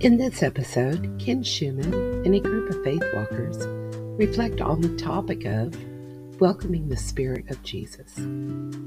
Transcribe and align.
In 0.00 0.16
this 0.16 0.44
episode, 0.44 1.18
Ken 1.18 1.42
Shuman 1.42 2.24
and 2.24 2.32
a 2.32 2.38
group 2.38 2.70
of 2.70 2.84
faith 2.84 3.02
walkers 3.12 3.66
reflect 4.16 4.60
on 4.60 4.80
the 4.80 4.96
topic 4.96 5.44
of 5.44 5.74
welcoming 6.38 6.88
the 6.88 6.96
Spirit 6.96 7.50
of 7.50 7.60
Jesus. 7.64 8.12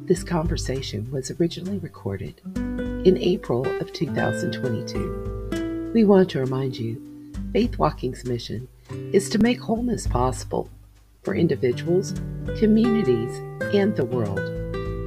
This 0.08 0.24
conversation 0.24 1.12
was 1.12 1.30
originally 1.32 1.80
recorded 1.80 2.40
in 2.56 3.18
April 3.18 3.66
of 3.82 3.92
2022. 3.92 5.92
We 5.94 6.06
want 6.06 6.30
to 6.30 6.40
remind 6.40 6.78
you 6.78 7.34
Faith 7.52 7.78
Walking's 7.78 8.24
mission 8.24 8.70
is 9.12 9.30
to 9.32 9.38
make 9.38 9.60
wholeness 9.60 10.08
possible 10.08 10.70
for 11.24 11.36
individuals, 11.36 12.14
communities, 12.58 13.38
and 13.76 13.94
the 13.98 14.06
world. 14.06 14.40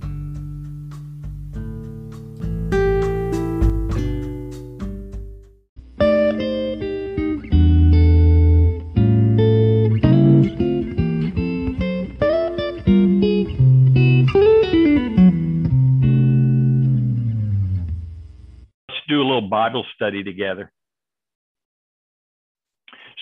Let's 18.86 19.00
do 19.08 19.16
a 19.16 19.24
little 19.24 19.48
Bible 19.48 19.86
study 19.94 20.22
together. 20.22 20.70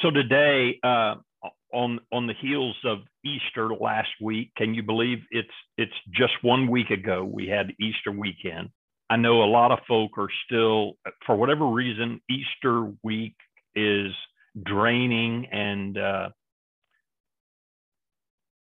So 0.02 0.10
today, 0.10 0.80
uh, 0.82 1.14
on 1.76 2.00
on 2.10 2.26
the 2.26 2.34
heels 2.40 2.76
of 2.84 2.98
Easter 3.24 3.68
last 3.74 4.08
week, 4.20 4.50
can 4.56 4.74
you 4.74 4.82
believe 4.82 5.18
it's 5.30 5.48
it's 5.76 5.92
just 6.10 6.32
one 6.42 6.68
week 6.68 6.90
ago 6.90 7.24
we 7.24 7.46
had 7.46 7.72
Easter 7.78 8.10
weekend. 8.10 8.70
I 9.08 9.16
know 9.16 9.44
a 9.44 9.46
lot 9.46 9.70
of 9.70 9.78
folk 9.86 10.18
are 10.18 10.30
still, 10.46 10.94
for 11.26 11.36
whatever 11.36 11.66
reason, 11.66 12.20
Easter 12.28 12.92
week 13.04 13.36
is 13.76 14.10
draining 14.64 15.46
and 15.52 15.96
uh, 15.96 16.28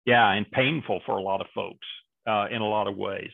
yeah, 0.05 0.33
and 0.33 0.51
painful 0.51 1.01
for 1.07 1.17
a 1.17 1.23
lot 1.23 1.41
of 1.41 1.47
folks 1.55 1.87
uh, 2.29 2.47
in 2.51 2.61
a 2.61 2.69
lot 2.69 2.89
of 2.89 2.97
ways. 2.97 3.31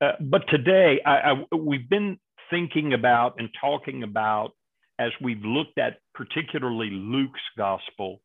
Uh, 0.00 0.12
but 0.20 0.44
today, 0.48 1.00
I, 1.04 1.32
I, 1.32 1.56
we've 1.56 1.90
been 1.90 2.18
thinking 2.48 2.94
about 2.94 3.34
and 3.38 3.50
talking 3.60 4.02
about 4.02 4.52
as 4.98 5.12
we've 5.22 5.42
looked 5.42 5.78
at 5.78 5.98
particularly 6.14 6.90
Luke's 6.90 7.40
gospel. 7.56 8.20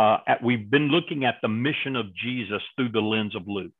Uh, 0.00 0.16
at, 0.26 0.42
we've 0.42 0.70
been 0.70 0.88
looking 0.88 1.26
at 1.26 1.36
the 1.42 1.48
mission 1.48 1.94
of 1.94 2.06
Jesus 2.14 2.62
through 2.74 2.88
the 2.88 3.02
lens 3.02 3.36
of 3.36 3.46
Luke. 3.46 3.72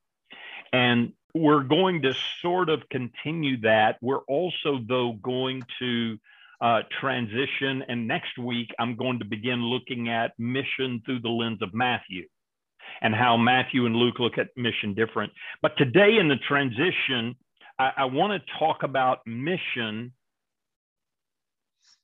And 0.71 1.15
we're 1.35 1.63
going 1.63 2.03
to 2.03 2.13
sort 2.43 2.69
of 2.69 2.87
continue 2.91 3.59
that. 3.63 3.97
We're 4.03 4.27
also, 4.29 4.81
though, 4.87 5.15
going 5.23 5.63
to 5.79 6.19
uh, 6.61 6.83
transition. 7.01 7.83
And 7.89 8.07
next 8.07 8.37
week, 8.37 8.69
I'm 8.79 8.97
going 8.97 9.21
to 9.21 9.25
begin 9.25 9.63
looking 9.63 10.11
at 10.11 10.39
mission 10.39 11.01
through 11.07 11.21
the 11.21 11.31
lens 11.31 11.63
of 11.63 11.73
Matthew 11.73 12.27
and 13.01 13.15
how 13.15 13.39
Matthew 13.39 13.87
and 13.87 13.97
Luke 13.97 14.19
look 14.19 14.37
at 14.37 14.49
mission 14.59 14.93
different. 14.93 15.33
But 15.63 15.79
today, 15.79 16.19
in 16.19 16.29
the 16.29 16.37
transition, 16.37 17.35
I, 17.79 17.93
I 17.97 18.05
want 18.05 18.33
to 18.35 18.53
talk 18.59 18.83
about 18.83 19.21
mission. 19.27 20.13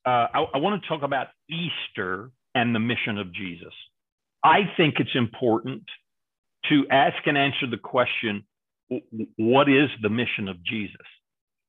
Uh, 0.03 0.25
I, 0.33 0.47
I 0.55 0.57
want 0.57 0.81
to 0.81 0.87
talk 0.87 1.03
about 1.03 1.27
Easter 1.51 2.31
and 2.55 2.73
the 2.73 2.79
mission 2.79 3.19
of 3.19 3.31
Jesus. 3.31 3.73
I 4.47 4.61
think 4.77 4.95
it's 4.99 5.15
important 5.15 5.83
to 6.69 6.85
ask 6.89 7.17
and 7.25 7.37
answer 7.37 7.67
the 7.69 7.77
question 7.77 8.45
what 9.35 9.67
is 9.67 9.89
the 10.01 10.09
mission 10.09 10.47
of 10.47 10.63
Jesus? 10.63 10.95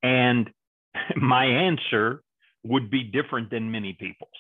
And 0.05 0.49
my 1.17 1.45
answer 1.45 2.23
would 2.63 2.89
be 2.89 3.03
different 3.03 3.51
than 3.51 3.73
many 3.73 3.95
people's. 3.95 4.31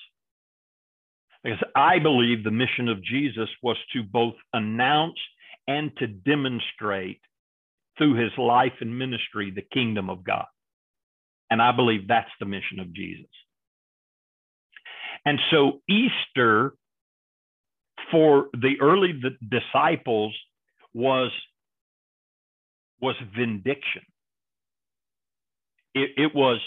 Because 1.42 1.58
I 1.74 1.98
believe 1.98 2.44
the 2.44 2.52
mission 2.52 2.88
of 2.88 3.02
Jesus 3.02 3.48
was 3.60 3.76
to 3.92 4.04
both 4.04 4.34
announce 4.52 5.18
and 5.66 5.90
to 5.96 6.06
demonstrate 6.06 7.20
through 7.96 8.14
his 8.14 8.30
life 8.38 8.74
and 8.80 8.96
ministry 8.96 9.50
the 9.50 9.66
kingdom 9.72 10.08
of 10.08 10.22
God. 10.22 10.46
And 11.50 11.60
I 11.60 11.72
believe 11.72 12.06
that's 12.06 12.30
the 12.38 12.46
mission 12.46 12.78
of 12.78 12.92
Jesus. 12.92 13.30
And 15.24 15.40
so 15.50 15.80
Easter 15.88 16.74
for 18.10 18.48
the 18.52 18.74
early 18.80 19.20
disciples 19.50 20.34
was, 20.94 21.30
was 23.00 23.14
vindication. 23.36 24.02
It, 25.94 26.10
it 26.16 26.34
was, 26.34 26.60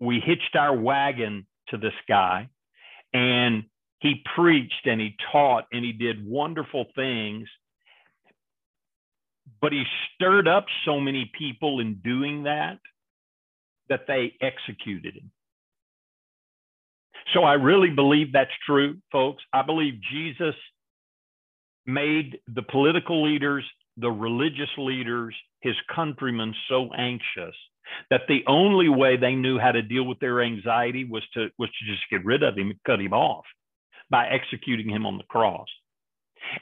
we 0.00 0.20
hitched 0.20 0.56
our 0.56 0.76
wagon 0.76 1.46
to 1.68 1.76
this 1.76 1.94
guy 2.08 2.48
and 3.12 3.64
he 4.00 4.22
preached 4.34 4.86
and 4.86 5.00
he 5.00 5.16
taught 5.32 5.64
and 5.72 5.84
he 5.84 5.92
did 5.92 6.26
wonderful 6.26 6.86
things 6.94 7.48
but 9.60 9.72
he 9.72 9.84
stirred 10.14 10.48
up 10.48 10.66
so 10.84 11.00
many 11.00 11.30
people 11.36 11.80
in 11.80 11.94
doing 12.04 12.44
that 12.44 12.78
that 13.88 14.06
they 14.06 14.34
executed 14.40 15.14
him. 15.16 15.30
So 17.34 17.42
I 17.42 17.54
really 17.54 17.90
believe 17.90 18.32
that's 18.32 18.50
true, 18.64 18.96
folks. 19.10 19.42
I 19.52 19.62
believe 19.62 19.94
Jesus 20.12 20.54
made 21.86 22.38
the 22.54 22.62
political 22.62 23.22
leaders, 23.24 23.64
the 23.96 24.10
religious 24.10 24.70
leaders, 24.76 25.34
his 25.60 25.74
countrymen 25.94 26.54
so 26.68 26.90
anxious 26.94 27.54
that 28.10 28.22
the 28.28 28.42
only 28.46 28.88
way 28.88 29.16
they 29.16 29.34
knew 29.34 29.58
how 29.58 29.72
to 29.72 29.82
deal 29.82 30.04
with 30.04 30.18
their 30.18 30.42
anxiety 30.42 31.04
was 31.04 31.22
to 31.34 31.48
was 31.58 31.70
to 31.70 31.86
just 31.86 32.02
get 32.10 32.24
rid 32.24 32.42
of 32.42 32.56
him, 32.56 32.72
cut 32.84 33.00
him 33.00 33.12
off 33.12 33.44
by 34.10 34.28
executing 34.28 34.88
him 34.88 35.06
on 35.06 35.18
the 35.18 35.24
cross. 35.24 35.68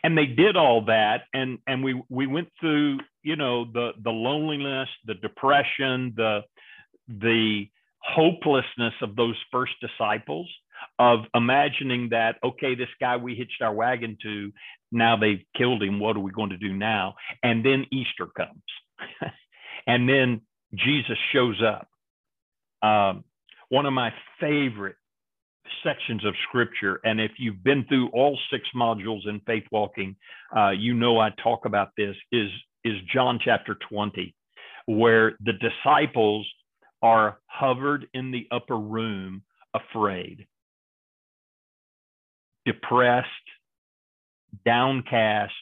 And 0.03 0.17
they 0.17 0.27
did 0.27 0.57
all 0.57 0.85
that. 0.87 1.23
And 1.33 1.59
and 1.67 1.83
we 1.83 2.03
we 2.09 2.27
went 2.27 2.49
through 2.61 2.99
you 3.23 3.37
know 3.37 3.65
the 3.65 3.93
the 4.03 4.11
loneliness 4.11 4.89
the 5.07 5.15
depression 5.15 6.15
the 6.17 6.43
the 7.09 7.69
hopelessness 7.99 8.95
of 9.03 9.17
those 9.17 9.37
first 9.51 9.73
disciples 9.81 10.49
of 10.99 11.21
imagining 11.35 12.11
that 12.11 12.37
okay 12.45 12.75
this 12.75 12.89
guy 13.01 13.17
we 13.17 13.35
hitched 13.35 13.63
our 13.63 13.73
wagon 13.73 14.17
to 14.23 14.53
now 14.95 15.17
they've 15.17 15.45
killed 15.57 15.83
him 15.83 16.01
what 16.01 16.17
are 16.17 16.21
we 16.21 16.31
going 16.31 16.51
to 16.51 16.57
do 16.57 16.73
now 16.73 17.15
and 17.43 17.65
then 17.65 17.85
easter 17.93 18.27
comes 18.37 18.63
and 19.87 20.09
then 20.09 20.41
jesus 20.75 21.19
shows 21.33 21.61
up 21.63 21.89
um, 22.83 23.25
one 23.71 23.87
of 23.87 23.93
my 23.93 24.13
favorite 24.41 24.97
sections 25.83 26.25
of 26.25 26.35
scripture. 26.49 27.01
And 27.05 27.21
if 27.21 27.33
you've 27.39 27.63
been 27.63 27.85
through 27.89 28.09
all 28.09 28.39
six 28.51 28.65
modules 28.77 29.27
in 29.29 29.41
faith 29.47 29.65
walking, 29.73 30.17
uh, 30.57 30.71
you 30.71 30.95
know 30.95 31.19
I 31.19 31.31
talk 31.43 31.65
about 31.65 31.91
this 31.97 32.17
is, 32.33 32.51
is 32.85 32.95
John 33.13 33.39
chapter 33.43 33.77
20, 33.89 34.35
where 34.87 35.37
the 35.45 35.53
disciples 35.55 36.47
are 37.03 37.39
hovered 37.47 38.07
in 38.15 38.31
the 38.31 38.47
upper 38.51 38.77
room, 38.77 39.43
afraid, 39.75 40.47
depressed, 42.67 43.29
downcast, 44.65 45.53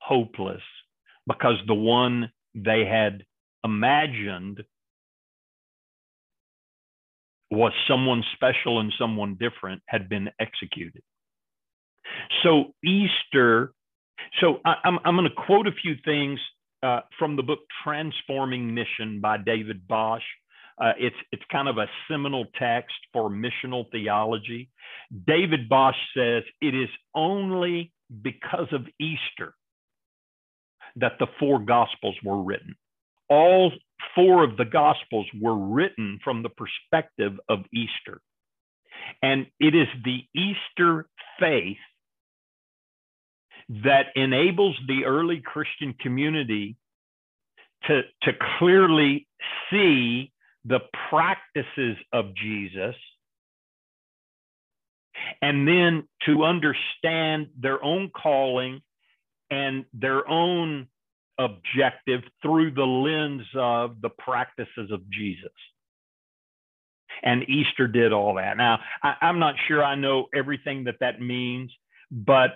hopeless, 0.00 0.62
because 1.26 1.56
the 1.66 1.74
one 1.74 2.30
they 2.54 2.84
had 2.84 3.24
imagined 3.64 4.62
was 7.50 7.72
someone 7.88 8.22
special 8.34 8.80
and 8.80 8.92
someone 8.98 9.36
different 9.40 9.82
had 9.86 10.08
been 10.08 10.28
executed. 10.40 11.02
So 12.42 12.74
Easter, 12.84 13.72
so 14.40 14.60
I, 14.64 14.72
am 14.84 14.98
I'm, 14.98 14.98
I'm 15.04 15.16
going 15.16 15.28
to 15.28 15.34
quote 15.46 15.66
a 15.66 15.72
few 15.72 15.94
things 16.04 16.38
uh, 16.82 17.00
from 17.18 17.36
the 17.36 17.42
book 17.42 17.60
Transforming 17.82 18.74
Mission 18.74 19.20
by 19.20 19.38
David 19.38 19.86
Bosch. 19.88 20.22
Uh, 20.80 20.92
it's 20.98 21.16
it's 21.32 21.42
kind 21.50 21.68
of 21.68 21.78
a 21.78 21.86
seminal 22.10 22.46
text 22.58 22.96
for 23.12 23.30
missional 23.30 23.90
theology. 23.90 24.70
David 25.26 25.68
Bosch 25.68 25.96
says 26.16 26.44
it 26.60 26.74
is 26.74 26.88
only 27.14 27.92
because 28.22 28.68
of 28.72 28.86
Easter 29.00 29.54
that 30.96 31.12
the 31.18 31.26
four 31.38 31.58
gospels 31.58 32.16
were 32.24 32.42
written. 32.42 32.76
All 33.28 33.72
four 34.14 34.44
of 34.44 34.56
the 34.56 34.64
Gospels 34.64 35.26
were 35.40 35.56
written 35.56 36.18
from 36.24 36.42
the 36.42 36.48
perspective 36.48 37.38
of 37.48 37.60
Easter. 37.72 38.20
And 39.22 39.46
it 39.60 39.74
is 39.74 39.88
the 40.04 40.20
Easter 40.34 41.06
faith 41.38 41.76
that 43.68 44.06
enables 44.16 44.76
the 44.86 45.04
early 45.04 45.40
Christian 45.44 45.94
community 46.00 46.76
to, 47.86 48.02
to 48.22 48.32
clearly 48.58 49.28
see 49.70 50.32
the 50.68 50.80
practices 51.08 51.96
of 52.12 52.34
Jesus 52.34 52.94
and 55.42 55.66
then 55.66 56.06
to 56.26 56.44
understand 56.44 57.48
their 57.58 57.82
own 57.82 58.10
calling 58.10 58.80
and 59.50 59.84
their 59.92 60.28
own 60.28 60.86
objective 61.38 62.22
through 62.42 62.72
the 62.72 62.84
lens 62.84 63.46
of 63.54 64.00
the 64.00 64.10
practices 64.10 64.90
of 64.90 65.08
Jesus. 65.10 65.52
And 67.22 67.48
Easter 67.48 67.88
did 67.88 68.12
all 68.12 68.34
that. 68.34 68.56
Now, 68.56 68.78
I, 69.02 69.14
am 69.22 69.38
not 69.38 69.54
sure 69.66 69.82
I 69.82 69.94
know 69.94 70.26
everything 70.34 70.84
that 70.84 70.96
that 71.00 71.20
means, 71.20 71.72
but 72.10 72.50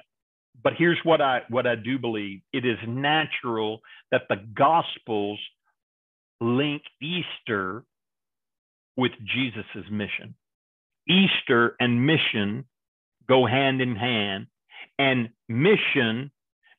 but 0.63 0.75
here's 0.79 0.99
what 1.03 1.21
I 1.21 1.43
what 1.49 1.67
I 1.67 1.75
do 1.75 1.99
believe. 1.99 2.43
It 2.53 2.65
is 2.65 2.79
natural 2.87 3.81
that 4.13 4.23
the 4.29 4.37
Gospels 4.55 5.41
link 6.41 6.83
Easter 7.01 7.85
with 8.97 9.13
Jesus's 9.25 9.91
mission. 9.91 10.35
Easter 11.09 11.77
and 11.81 12.07
mission 12.07 12.65
go 13.29 13.47
hand 13.47 13.81
in 13.81 13.97
hand, 13.97 14.47
and 14.99 15.31
mission 15.49 16.31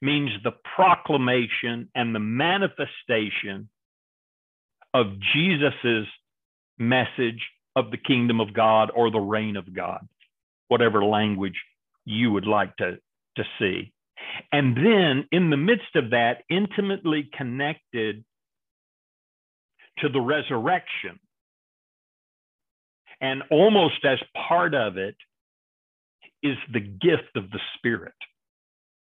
means 0.01 0.31
the 0.43 0.53
proclamation 0.75 1.89
and 1.95 2.13
the 2.13 2.19
manifestation 2.19 3.69
of 4.93 5.07
Jesus's 5.33 6.07
message 6.77 7.41
of 7.75 7.89
the 7.91 7.97
kingdom 7.97 8.39
of 8.39 8.53
God 8.53 8.91
or 8.93 9.09
the 9.09 9.19
reign 9.19 9.55
of 9.55 9.73
God, 9.73 10.07
whatever 10.67 11.03
language 11.03 11.59
you 12.05 12.31
would 12.31 12.45
like 12.45 12.75
to, 12.77 12.97
to 13.37 13.43
see. 13.59 13.91
And 14.51 14.75
then 14.75 15.27
in 15.31 15.49
the 15.49 15.57
midst 15.57 15.95
of 15.95 16.11
that, 16.11 16.43
intimately 16.49 17.29
connected 17.33 18.23
to 19.99 20.09
the 20.09 20.21
resurrection. 20.21 21.19
And 23.23 23.41
almost 23.49 24.03
as 24.05 24.19
part 24.47 24.75
of 24.75 24.97
it 24.97 25.15
is 26.43 26.57
the 26.73 26.81
gift 26.81 27.35
of 27.37 27.49
the 27.51 27.59
Spirit. 27.77 28.13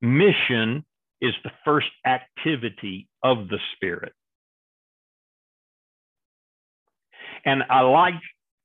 Mission 0.01 0.85
is 1.21 1.35
the 1.43 1.51
first 1.65 1.89
activity 2.07 3.09
of 3.25 3.49
the 3.49 3.59
Spirit. 3.75 4.13
And 7.45 7.65
I 7.69 7.81
like 7.81 8.15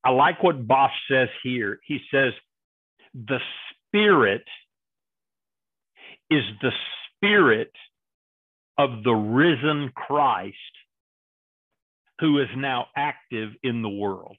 I 0.03 0.11
like 0.11 0.43
what 0.43 0.67
Bosch 0.67 0.93
says 1.09 1.29
here. 1.43 1.79
He 1.83 1.99
says 2.13 2.33
the 3.13 3.39
Spirit 3.87 4.43
is 6.29 6.43
the 6.61 6.71
Spirit 7.17 7.71
of 8.77 9.03
the 9.03 9.13
risen 9.13 9.91
Christ 9.95 10.55
who 12.19 12.39
is 12.39 12.47
now 12.55 12.87
active 12.95 13.51
in 13.63 13.81
the 13.81 13.89
world. 13.89 14.37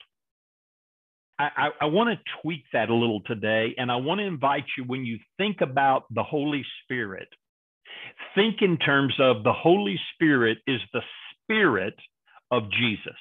I, 1.41 1.69
I, 1.81 1.85
want 1.87 2.11
to 2.11 2.41
tweak 2.43 2.65
that 2.73 2.91
a 2.91 2.95
little 2.95 3.23
today, 3.27 3.75
and 3.79 3.91
I 3.91 3.97
want 3.97 4.21
to 4.21 4.27
invite 4.27 4.65
you 4.77 4.85
when 4.85 5.05
you 5.05 5.19
think 5.39 5.63
about 5.63 6.05
the 6.11 6.23
Holy 6.23 6.65
Spirit, 6.85 7.29
think 8.35 8.57
in 8.61 8.77
terms 8.77 9.15
of 9.19 9.43
the 9.43 9.53
Holy 9.53 9.99
Spirit 10.15 10.59
is 10.67 10.81
the 10.93 11.01
Spirit 11.43 11.95
of 12.51 12.65
Jesus. 12.71 13.17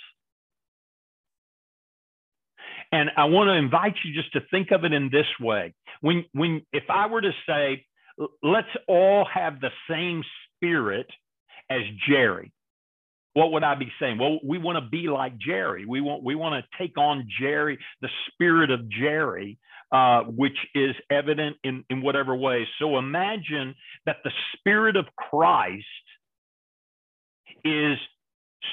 And 2.92 3.10
I 3.16 3.26
want 3.26 3.48
to 3.50 3.54
invite 3.54 3.96
you 4.04 4.14
just 4.14 4.34
to 4.34 4.42
think 4.52 4.72
of 4.72 4.84
it 4.84 4.94
in 4.94 5.10
this 5.12 5.28
way. 5.40 5.74
When, 6.02 6.26
when, 6.34 6.66
if 6.74 6.84
I 6.90 7.06
were 7.08 7.22
to 7.22 7.32
say, 7.48 7.86
let's 8.42 8.68
all 8.88 9.26
have 9.32 9.62
the 9.62 9.70
same 9.90 10.24
spirit 10.56 11.08
as 11.70 11.82
Jerry, 12.08 12.52
what 13.34 13.52
would 13.52 13.64
I 13.64 13.76
be 13.76 13.92
saying? 14.00 14.18
Well, 14.18 14.40
we 14.44 14.58
want 14.58 14.84
to 14.84 14.90
be 14.90 15.08
like 15.08 15.38
Jerry. 15.38 15.86
We 15.86 16.02
want 16.02 16.24
we 16.24 16.36
want 16.36 16.64
to 16.64 16.78
take 16.78 16.98
on 16.98 17.28
Jerry, 17.40 17.78
the 18.02 18.10
spirit 18.28 18.72
of 18.72 18.90
Jerry, 18.90 19.58
uh, 19.92 20.24
which 20.24 20.58
is 20.74 20.96
evident 21.12 21.58
in 21.64 21.84
in 21.90 22.02
whatever 22.02 22.36
way. 22.36 22.68
So 22.80 22.98
imagine 22.98 23.76
that 24.06 24.18
the 24.24 24.32
spirit 24.58 24.96
of 24.96 25.06
Christ 25.16 25.86
is. 27.64 27.98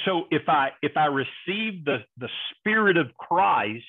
So 0.05 0.25
if 0.31 0.49
I 0.49 0.71
if 0.83 0.93
I 0.97 1.07
receive 1.07 1.85
the 1.85 1.99
the 2.19 2.29
spirit 2.51 2.97
of 2.97 3.15
Christ, 3.17 3.85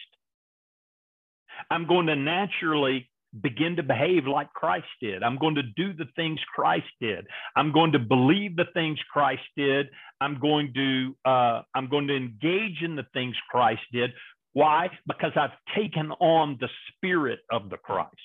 I'm 1.71 1.87
going 1.87 2.07
to 2.07 2.15
naturally 2.15 3.09
begin 3.41 3.75
to 3.77 3.83
behave 3.83 4.27
like 4.27 4.51
Christ 4.53 4.87
did. 5.01 5.23
I'm 5.23 5.37
going 5.37 5.55
to 5.55 5.63
do 5.63 5.93
the 5.93 6.05
things 6.15 6.39
Christ 6.53 6.87
did. 7.01 7.25
I'm 7.55 7.71
going 7.71 7.91
to 7.93 7.99
believe 7.99 8.55
the 8.55 8.65
things 8.73 8.99
Christ 9.11 9.43
did. 9.55 9.87
I'm 10.21 10.39
going 10.39 10.73
to 10.75 11.15
uh, 11.29 11.61
I'm 11.75 11.89
going 11.89 12.07
to 12.07 12.15
engage 12.15 12.81
in 12.81 12.95
the 12.95 13.05
things 13.13 13.35
Christ 13.49 13.81
did. 13.91 14.11
Why? 14.53 14.89
Because 15.07 15.31
I've 15.35 15.57
taken 15.75 16.11
on 16.19 16.57
the 16.59 16.69
spirit 16.89 17.39
of 17.51 17.69
the 17.69 17.77
Christ. 17.77 18.15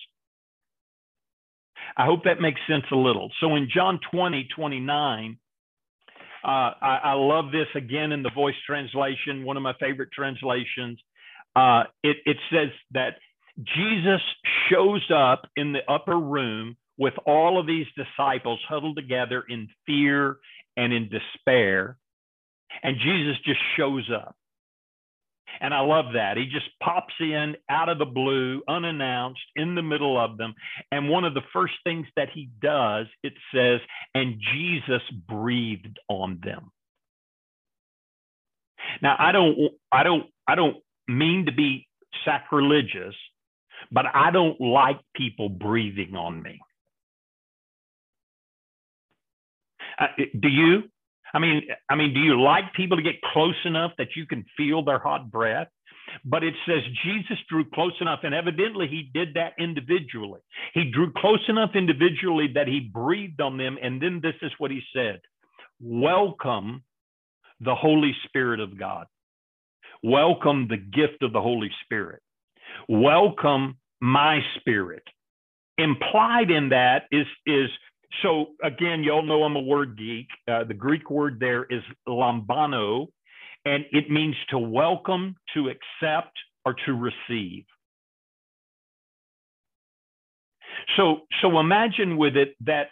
I 1.97 2.07
hope 2.07 2.25
that 2.25 2.41
makes 2.41 2.61
sense 2.69 2.85
a 2.91 2.97
little. 2.97 3.31
So 3.41 3.57
in 3.57 3.69
John 3.75 4.01
20, 4.13 4.49
29, 4.55 5.37
uh, 6.45 6.49
I, 6.49 7.01
I, 7.05 7.13
love 7.13 7.53
this 7.53 7.67
again 7.77 8.13
in 8.13 8.23
the 8.23 8.31
voice 8.31 8.55
translation, 8.67 9.45
one 9.45 9.57
of 9.57 9.63
my 9.63 9.75
favorite 9.79 10.09
translations. 10.13 10.99
Uh, 11.55 11.85
it, 12.03 12.17
it 12.25 12.37
says 12.51 12.71
that 12.93 13.17
Jesus 13.61 14.21
shows 14.71 15.09
up 15.15 15.47
in 15.57 15.73
the 15.73 15.91
upper 15.91 16.19
room 16.19 16.77
with 16.99 17.15
all 17.27 17.59
of 17.59 17.67
these 17.67 17.87
disciples 17.97 18.61
huddled 18.69 18.97
together 18.97 19.45
in 19.49 19.69
fear 19.87 20.39
and 20.77 20.93
in 20.93 21.09
despair. 21.09 21.97
And 22.83 22.97
Jesus 22.99 23.37
just 23.45 23.61
shows 23.77 24.09
up. 24.15 24.37
And 25.61 25.75
I 25.75 25.81
love 25.81 26.15
that. 26.15 26.39
He 26.39 26.47
just 26.47 26.67
pops 26.83 27.13
in 27.21 27.57
out 27.69 27.89
of 27.89 27.99
the 27.99 28.07
blue, 28.07 28.63
unannounced, 28.69 29.43
in 29.55 29.75
the 29.75 29.83
middle 29.83 30.19
of 30.19 30.39
them. 30.39 30.55
And 30.91 31.11
one 31.11 31.25
of 31.25 31.35
the 31.35 31.43
first 31.53 31.75
things 31.85 32.07
that 32.17 32.31
he 32.33 32.49
does, 32.61 33.07
it 33.23 33.35
says, 33.55 33.81
and 34.15 34.41
Jesus 34.53 35.03
breathed 35.29 35.99
on 36.09 36.41
them. 36.43 36.71
Now, 39.03 39.17
I 39.19 39.33
don't, 39.33 39.57
I 39.91 40.03
don't, 40.03 40.27
I 40.49 40.55
don't 40.55 40.77
mean 41.07 41.47
to 41.47 41.53
be 41.53 41.87
sacrilegious, 42.25 43.15
but 43.93 44.07
I 44.15 44.31
don't 44.31 44.61
like 44.61 44.99
people 45.15 45.49
breathing 45.49 46.17
on 46.17 46.43
me. 46.43 46.59
Uh, 49.99 50.07
do 50.41 50.49
you? 50.49 50.85
I 51.35 51.39
mean, 51.39 51.63
I 51.89 51.95
mean, 51.95 52.15
do 52.15 52.21
you 52.21 52.41
like 52.41 52.73
people 52.75 52.97
to 52.97 53.03
get 53.03 53.21
close 53.33 53.57
enough 53.65 53.93
that 53.99 54.09
you 54.17 54.27
can 54.27 54.45
feel 54.57 54.83
their 54.85 54.99
hot 54.99 55.31
breath? 55.31 55.69
But 56.25 56.43
it 56.43 56.55
says 56.67 56.83
Jesus 57.05 57.39
drew 57.49 57.65
close 57.71 57.95
enough, 58.01 58.21
and 58.23 58.35
evidently 58.35 58.87
he 58.87 59.11
did 59.15 59.35
that 59.35 59.53
individually. 59.59 60.41
He 60.75 60.91
drew 60.91 61.13
close 61.13 61.43
enough 61.49 61.71
individually 61.75 62.51
that 62.55 62.69
he 62.69 62.81
breathed 62.81 63.41
on 63.41 63.57
them, 63.57 63.79
and 63.81 64.03
then 64.03 64.21
this 64.23 64.35
is 64.43 64.53
what 64.59 64.71
he 64.71 64.81
said 64.95 65.21
Welcome 65.81 66.83
the 67.61 67.75
Holy 67.75 68.15
Spirit 68.27 68.61
of 68.61 68.79
God. 68.79 69.07
Welcome 70.03 70.69
the 70.69 70.77
gift 70.77 71.23
of 71.23 71.33
the 71.33 71.41
Holy 71.41 71.71
Spirit. 71.85 72.21
Welcome 72.89 73.77
my 74.03 74.41
spirit. 74.59 75.05
Implied 75.79 76.51
in 76.51 76.69
that 76.69 77.05
is 77.11 77.27
is 77.47 77.71
so 78.23 78.49
again, 78.63 79.03
y'all 79.03 79.23
know 79.23 79.45
I'm 79.45 79.57
a 79.57 79.61
word 79.61 79.97
geek. 79.97 80.27
Uh, 80.47 80.65
the 80.65 80.75
Greek 80.75 81.11
word 81.11 81.39
there 81.41 81.65
is 81.65 81.83
lambano, 82.07 83.07
and 83.65 83.85
it 83.91 84.11
means 84.11 84.37
to 84.51 84.59
welcome, 84.59 85.37
to 85.55 85.71
accept, 85.71 86.37
or 86.67 86.75
to 86.85 86.93
receive. 86.93 87.65
So, 90.97 91.21
so 91.41 91.59
imagine 91.59 92.17
with 92.17 92.37
it 92.37 92.55
that 92.65 92.89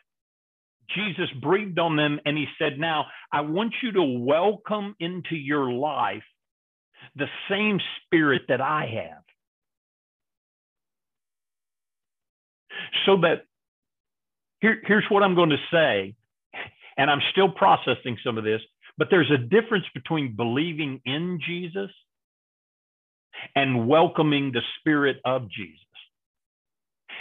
Jesus 0.94 1.28
breathed 1.40 1.78
on 1.78 1.96
them 1.96 2.18
and 2.24 2.36
he 2.36 2.46
said, 2.58 2.78
Now 2.78 3.06
I 3.32 3.42
want 3.42 3.74
you 3.82 3.92
to 3.92 4.02
welcome 4.02 4.94
into 5.00 5.36
your 5.36 5.70
life 5.70 6.22
the 7.16 7.26
same 7.48 7.80
spirit 8.04 8.42
that 8.48 8.60
I 8.60 8.86
have. 8.94 9.22
So 13.06 13.16
that 13.22 13.44
here, 14.60 14.80
here's 14.84 15.04
what 15.08 15.22
I'm 15.22 15.34
going 15.34 15.50
to 15.50 15.56
say, 15.72 16.14
and 16.96 17.10
I'm 17.10 17.20
still 17.32 17.50
processing 17.50 18.18
some 18.24 18.38
of 18.38 18.44
this, 18.44 18.60
but 18.98 19.08
there's 19.10 19.30
a 19.30 19.38
difference 19.38 19.86
between 19.94 20.36
believing 20.36 21.00
in 21.04 21.40
Jesus 21.46 21.90
and 23.54 23.88
welcoming 23.88 24.52
the 24.52 24.60
Spirit 24.78 25.16
of 25.24 25.50
Jesus. 25.50 25.78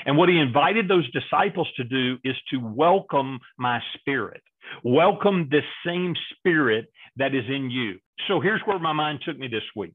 And 0.06 0.18
what 0.18 0.30
he 0.30 0.40
invited 0.40 0.88
those 0.88 1.10
disciples 1.12 1.68
to 1.78 1.84
do 1.84 2.18
is 2.24 2.36
to 2.52 2.58
welcome 2.58 3.40
my 3.58 3.80
spirit, 3.96 4.42
welcome 4.84 5.48
this 5.52 5.64
same 5.86 6.16
spirit 6.36 6.92
that 7.18 7.36
is 7.36 7.44
in 7.48 7.70
you. 7.70 8.00
So 8.28 8.40
here's 8.40 8.62
where 8.66 8.80
my 8.80 8.94
mind 8.94 9.20
took 9.26 9.38
me 9.38 9.48
this 9.48 9.64
week. 9.76 9.94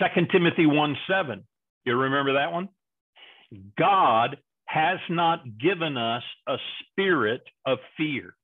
2 0.00 0.26
Timothy 0.32 0.66
1 0.66 0.96
7. 1.08 1.44
You 1.84 1.96
remember 1.96 2.34
that 2.34 2.52
one? 2.52 2.68
God 3.78 4.38
has 4.66 4.98
not 5.08 5.58
given 5.58 5.96
us 5.96 6.22
a 6.46 6.56
spirit 6.82 7.42
of 7.64 7.78
fear, 7.96 8.34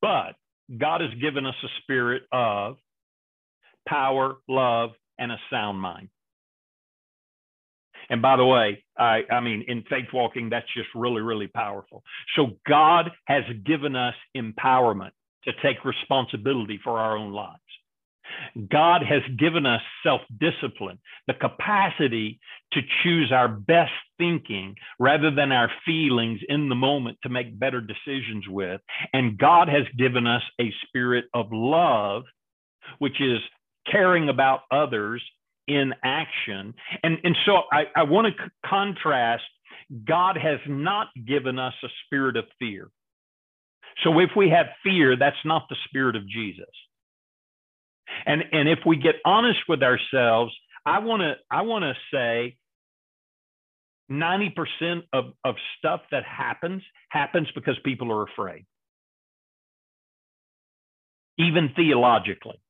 but 0.00 0.34
God 0.78 1.02
has 1.02 1.10
given 1.20 1.44
us 1.46 1.54
a 1.62 1.68
spirit 1.82 2.22
of 2.32 2.76
power, 3.86 4.36
love, 4.48 4.90
and 5.18 5.30
a 5.30 5.38
sound 5.50 5.78
mind. 5.78 6.08
And 8.10 8.20
by 8.20 8.36
the 8.36 8.44
way, 8.44 8.84
I, 8.98 9.22
I 9.30 9.40
mean, 9.40 9.64
in 9.68 9.82
faith 9.88 10.06
walking, 10.12 10.50
that's 10.50 10.66
just 10.76 10.88
really, 10.94 11.22
really 11.22 11.46
powerful. 11.46 12.02
So 12.36 12.58
God 12.66 13.10
has 13.26 13.44
given 13.64 13.96
us 13.96 14.14
empowerment 14.36 15.12
to 15.44 15.52
take 15.62 15.84
responsibility 15.84 16.80
for 16.82 16.98
our 16.98 17.16
own 17.16 17.32
lives. 17.32 17.60
God 18.70 19.02
has 19.02 19.22
given 19.38 19.66
us 19.66 19.80
self 20.02 20.20
discipline, 20.38 20.98
the 21.26 21.34
capacity 21.34 22.40
to 22.72 22.80
choose 23.02 23.32
our 23.32 23.48
best 23.48 23.92
thinking 24.18 24.74
rather 24.98 25.30
than 25.30 25.52
our 25.52 25.70
feelings 25.84 26.40
in 26.48 26.68
the 26.68 26.74
moment 26.74 27.18
to 27.22 27.28
make 27.28 27.58
better 27.58 27.80
decisions 27.80 28.44
with. 28.48 28.80
And 29.12 29.38
God 29.38 29.68
has 29.68 29.84
given 29.96 30.26
us 30.26 30.42
a 30.60 30.72
spirit 30.86 31.26
of 31.34 31.46
love, 31.50 32.24
which 32.98 33.20
is 33.20 33.38
caring 33.90 34.28
about 34.28 34.60
others 34.70 35.22
in 35.66 35.94
action. 36.02 36.74
And, 37.02 37.18
and 37.24 37.36
so 37.46 37.62
I, 37.72 37.84
I 37.96 38.02
want 38.04 38.26
to 38.26 38.42
c- 38.44 38.50
contrast 38.66 39.44
God 40.06 40.36
has 40.36 40.58
not 40.66 41.08
given 41.26 41.58
us 41.58 41.74
a 41.82 41.88
spirit 42.06 42.36
of 42.36 42.44
fear. 42.58 42.90
So 44.02 44.18
if 44.18 44.30
we 44.36 44.50
have 44.50 44.66
fear, 44.82 45.16
that's 45.16 45.36
not 45.44 45.66
the 45.68 45.76
spirit 45.88 46.16
of 46.16 46.28
Jesus. 46.28 46.66
And, 48.26 48.42
and 48.52 48.68
if 48.68 48.80
we 48.86 48.96
get 48.96 49.16
honest 49.24 49.60
with 49.68 49.82
ourselves, 49.82 50.54
I 50.86 50.98
want 50.98 51.22
to 51.22 51.34
I 51.50 51.62
want 51.62 51.84
to 51.84 51.94
say 52.12 52.56
90% 54.10 55.02
of, 55.12 55.32
of 55.44 55.54
stuff 55.78 56.02
that 56.10 56.24
happens 56.24 56.82
happens 57.08 57.48
because 57.54 57.76
people 57.84 58.12
are 58.12 58.24
afraid. 58.24 58.66
Even 61.38 61.70
theologically. 61.74 62.60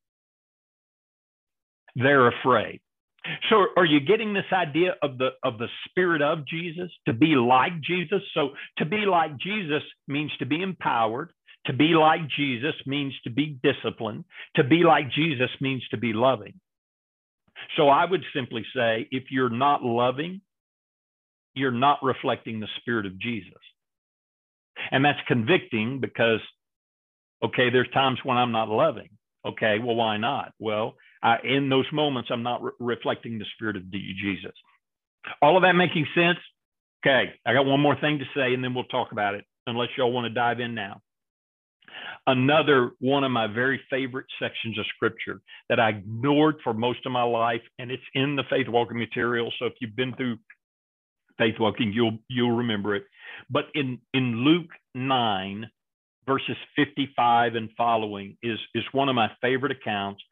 They're 1.96 2.28
afraid. 2.28 2.80
So 3.48 3.66
are 3.76 3.84
you 3.84 4.00
getting 4.00 4.34
this 4.34 4.44
idea 4.52 4.96
of 5.02 5.16
the 5.18 5.30
of 5.42 5.58
the 5.58 5.68
spirit 5.88 6.20
of 6.20 6.46
Jesus 6.46 6.90
to 7.06 7.12
be 7.12 7.36
like 7.36 7.80
Jesus? 7.80 8.20
So 8.34 8.50
to 8.78 8.84
be 8.84 9.06
like 9.06 9.38
Jesus 9.38 9.82
means 10.06 10.30
to 10.38 10.46
be 10.46 10.60
empowered. 10.60 11.30
To 11.66 11.72
be 11.72 11.94
like 11.94 12.20
Jesus 12.36 12.74
means 12.86 13.14
to 13.24 13.30
be 13.30 13.58
disciplined. 13.62 14.24
To 14.56 14.64
be 14.64 14.82
like 14.84 15.10
Jesus 15.10 15.50
means 15.60 15.82
to 15.90 15.96
be 15.96 16.12
loving. 16.12 16.60
So 17.76 17.88
I 17.88 18.04
would 18.04 18.22
simply 18.34 18.64
say 18.74 19.08
if 19.10 19.24
you're 19.30 19.50
not 19.50 19.82
loving, 19.82 20.40
you're 21.54 21.70
not 21.70 22.02
reflecting 22.02 22.60
the 22.60 22.68
spirit 22.80 23.06
of 23.06 23.18
Jesus. 23.18 23.52
And 24.90 25.04
that's 25.04 25.18
convicting 25.26 26.00
because 26.00 26.40
okay, 27.42 27.70
there's 27.70 27.90
times 27.92 28.18
when 28.24 28.36
I'm 28.36 28.52
not 28.52 28.68
loving. 28.68 29.10
Okay, 29.46 29.78
well 29.78 29.96
why 29.96 30.16
not? 30.16 30.52
Well, 30.58 30.94
uh, 31.22 31.36
in 31.42 31.68
those 31.68 31.86
moments, 31.92 32.30
I'm 32.32 32.42
not 32.42 32.62
re- 32.62 32.72
reflecting 32.80 33.38
the 33.38 33.44
spirit 33.54 33.76
of 33.76 33.90
Jesus. 33.90 34.52
All 35.40 35.56
of 35.56 35.62
that 35.62 35.72
making 35.72 36.06
sense? 36.14 36.38
Okay, 37.04 37.32
I 37.46 37.52
got 37.52 37.66
one 37.66 37.80
more 37.80 37.96
thing 38.00 38.18
to 38.18 38.24
say, 38.34 38.54
and 38.54 38.64
then 38.64 38.74
we'll 38.74 38.84
talk 38.84 39.12
about 39.12 39.34
it, 39.34 39.44
unless 39.66 39.88
y'all 39.96 40.12
want 40.12 40.26
to 40.26 40.30
dive 40.34 40.60
in 40.60 40.74
now. 40.74 41.00
Another 42.26 42.92
one 43.00 43.22
of 43.22 43.30
my 43.30 43.46
very 43.46 43.80
favorite 43.90 44.26
sections 44.40 44.78
of 44.78 44.86
scripture 44.96 45.42
that 45.68 45.78
I 45.78 45.90
ignored 45.90 46.56
for 46.64 46.72
most 46.72 47.04
of 47.04 47.12
my 47.12 47.22
life, 47.22 47.60
and 47.78 47.90
it's 47.90 48.02
in 48.14 48.34
the 48.36 48.44
faith 48.48 48.66
walking 48.68 48.98
material. 48.98 49.52
So 49.58 49.66
if 49.66 49.74
you've 49.80 49.96
been 49.96 50.14
through 50.14 50.38
faith 51.36 51.56
walking, 51.60 51.92
you'll 51.92 52.18
you'll 52.28 52.56
remember 52.56 52.94
it. 52.94 53.04
But 53.50 53.64
in 53.74 54.00
in 54.14 54.36
Luke 54.44 54.70
9, 54.94 55.68
verses 56.26 56.56
55 56.76 57.56
and 57.56 57.68
following 57.76 58.38
is 58.42 58.58
is 58.74 58.84
one 58.92 59.08
of 59.08 59.14
my 59.14 59.30
favorite 59.42 59.72
accounts 59.72 60.22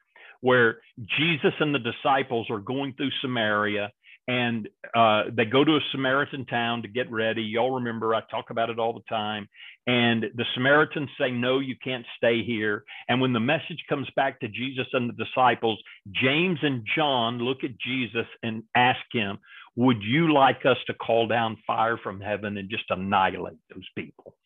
where 0.40 0.80
Jesus 1.18 1.52
and 1.60 1.74
the 1.74 1.78
disciples 1.78 2.48
are 2.50 2.58
going 2.58 2.94
through 2.94 3.10
Samaria 3.20 3.90
and 4.28 4.68
uh, 4.94 5.24
they 5.32 5.44
go 5.44 5.64
to 5.64 5.72
a 5.72 5.80
Samaritan 5.90 6.46
town 6.46 6.82
to 6.82 6.88
get 6.88 7.10
ready. 7.10 7.42
Y'all 7.42 7.72
remember 7.72 8.14
I 8.14 8.20
talk 8.30 8.50
about 8.50 8.70
it 8.70 8.78
all 8.78 8.92
the 8.92 9.02
time. 9.08 9.48
And 9.86 10.26
the 10.36 10.44
Samaritans 10.54 11.10
say, 11.20 11.30
No, 11.30 11.58
you 11.58 11.74
can't 11.82 12.06
stay 12.16 12.44
here. 12.44 12.84
And 13.08 13.20
when 13.20 13.32
the 13.32 13.40
message 13.40 13.82
comes 13.88 14.08
back 14.14 14.38
to 14.40 14.48
Jesus 14.48 14.86
and 14.92 15.08
the 15.08 15.24
disciples, 15.24 15.82
James 16.12 16.58
and 16.62 16.86
John 16.96 17.38
look 17.38 17.64
at 17.64 17.78
Jesus 17.80 18.26
and 18.44 18.62
ask 18.76 19.00
him, 19.12 19.38
Would 19.74 20.02
you 20.02 20.32
like 20.32 20.64
us 20.64 20.78
to 20.86 20.94
call 20.94 21.26
down 21.26 21.56
fire 21.66 21.98
from 21.98 22.20
heaven 22.20 22.56
and 22.56 22.70
just 22.70 22.84
annihilate 22.90 23.58
those 23.74 23.88
people? 23.96 24.36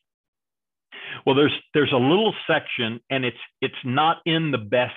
Well, 1.27 1.35
there's 1.35 1.55
there's 1.75 1.93
a 1.93 1.97
little 1.97 2.35
section, 2.47 3.01
and 3.11 3.25
it's 3.25 3.37
it's 3.61 3.75
not 3.85 4.19
in 4.25 4.51
the 4.51 4.59
best 4.59 4.95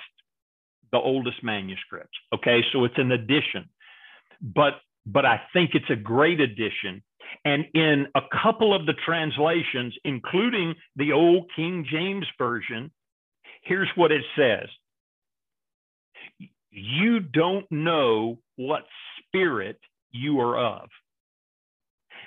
the 0.92 0.98
oldest 0.98 1.42
manuscripts. 1.42 2.16
Okay, 2.34 2.62
so 2.72 2.84
it's 2.84 2.98
an 2.98 3.12
addition, 3.12 3.68
but 4.40 4.74
but 5.06 5.24
I 5.24 5.40
think 5.52 5.70
it's 5.74 5.90
a 5.90 5.96
great 5.96 6.40
addition. 6.40 7.02
And 7.44 7.64
in 7.74 8.06
a 8.14 8.20
couple 8.42 8.74
of 8.74 8.86
the 8.86 8.94
translations, 9.06 9.94
including 10.04 10.74
the 10.96 11.12
old 11.12 11.50
King 11.56 11.86
James 11.90 12.26
version, 12.38 12.90
here's 13.62 13.88
what 13.94 14.12
it 14.12 14.22
says: 14.36 14.68
You 16.70 17.20
don't 17.20 17.70
know 17.70 18.38
what 18.56 18.84
spirit 19.18 19.78
you 20.10 20.40
are 20.40 20.58
of. 20.58 20.88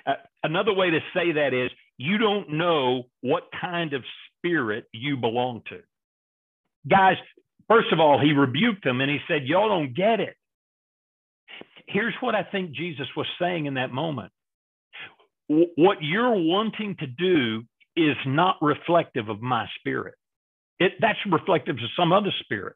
Uh, 0.06 0.14
another 0.42 0.74
way 0.74 0.90
to 0.90 1.00
say 1.14 1.32
that 1.32 1.54
is 1.54 1.70
you 1.96 2.18
don't 2.18 2.50
know 2.50 3.04
what 3.20 3.44
kind 3.58 3.92
of 3.92 4.02
spirit 4.38 4.86
you 4.92 5.16
belong 5.16 5.62
to. 5.68 5.80
Guys, 6.88 7.16
First 7.68 7.92
of 7.92 8.00
all, 8.00 8.20
he 8.20 8.32
rebuked 8.32 8.84
them 8.84 9.00
and 9.00 9.10
he 9.10 9.18
said, 9.26 9.46
Y'all 9.46 9.68
don't 9.68 9.94
get 9.94 10.20
it. 10.20 10.36
Here's 11.94 12.14
what 12.20 12.34
I 12.34 12.42
think 12.42 12.72
Jesus 12.72 13.06
was 13.16 13.26
saying 13.40 13.66
in 13.66 13.74
that 13.74 13.92
moment. 13.92 14.32
What 15.48 15.98
you're 16.00 16.34
wanting 16.34 16.96
to 16.98 17.06
do 17.06 17.62
is 17.96 18.16
not 18.26 18.56
reflective 18.60 19.28
of 19.28 19.40
my 19.40 19.66
spirit. 19.78 20.16
It, 20.80 20.94
that's 21.00 21.18
reflective 21.30 21.76
of 21.76 21.90
some 21.96 22.12
other 22.12 22.32
spirit. 22.40 22.74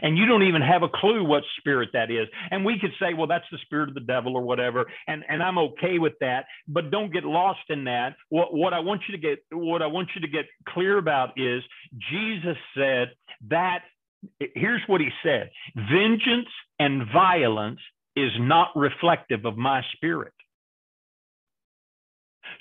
And 0.00 0.16
you 0.16 0.26
don't 0.26 0.44
even 0.44 0.62
have 0.62 0.84
a 0.84 0.88
clue 0.88 1.24
what 1.24 1.42
spirit 1.58 1.88
that 1.94 2.10
is. 2.10 2.28
And 2.52 2.64
we 2.64 2.78
could 2.78 2.92
say 3.00 3.14
well 3.14 3.26
that's 3.26 3.46
the 3.50 3.58
spirit 3.64 3.88
of 3.88 3.94
the 3.94 4.00
devil 4.02 4.36
or 4.36 4.42
whatever 4.42 4.84
and 5.06 5.24
and 5.28 5.42
i'm 5.42 5.58
okay 5.58 5.98
with 5.98 6.12
that. 6.20 6.44
But 6.68 6.90
don't 6.90 7.12
get 7.12 7.24
lost 7.24 7.60
in 7.70 7.84
that. 7.84 8.14
What 8.28 8.54
what 8.54 8.74
i 8.74 8.80
want 8.80 9.00
you 9.08 9.16
to 9.16 9.18
get 9.18 9.38
what 9.50 9.80
i 9.80 9.86
want 9.86 10.10
you 10.14 10.20
to 10.20 10.28
get 10.28 10.44
clear 10.68 10.98
about 10.98 11.30
is 11.38 11.62
jesus 12.10 12.58
said 12.76 13.12
that 13.48 13.80
here's 14.54 14.82
what 14.86 15.00
he 15.00 15.08
said 15.22 15.50
vengeance 15.90 16.48
and 16.78 17.06
violence 17.12 17.80
is 18.16 18.32
not 18.38 18.68
reflective 18.74 19.44
of 19.44 19.56
my 19.56 19.82
spirit 19.94 20.32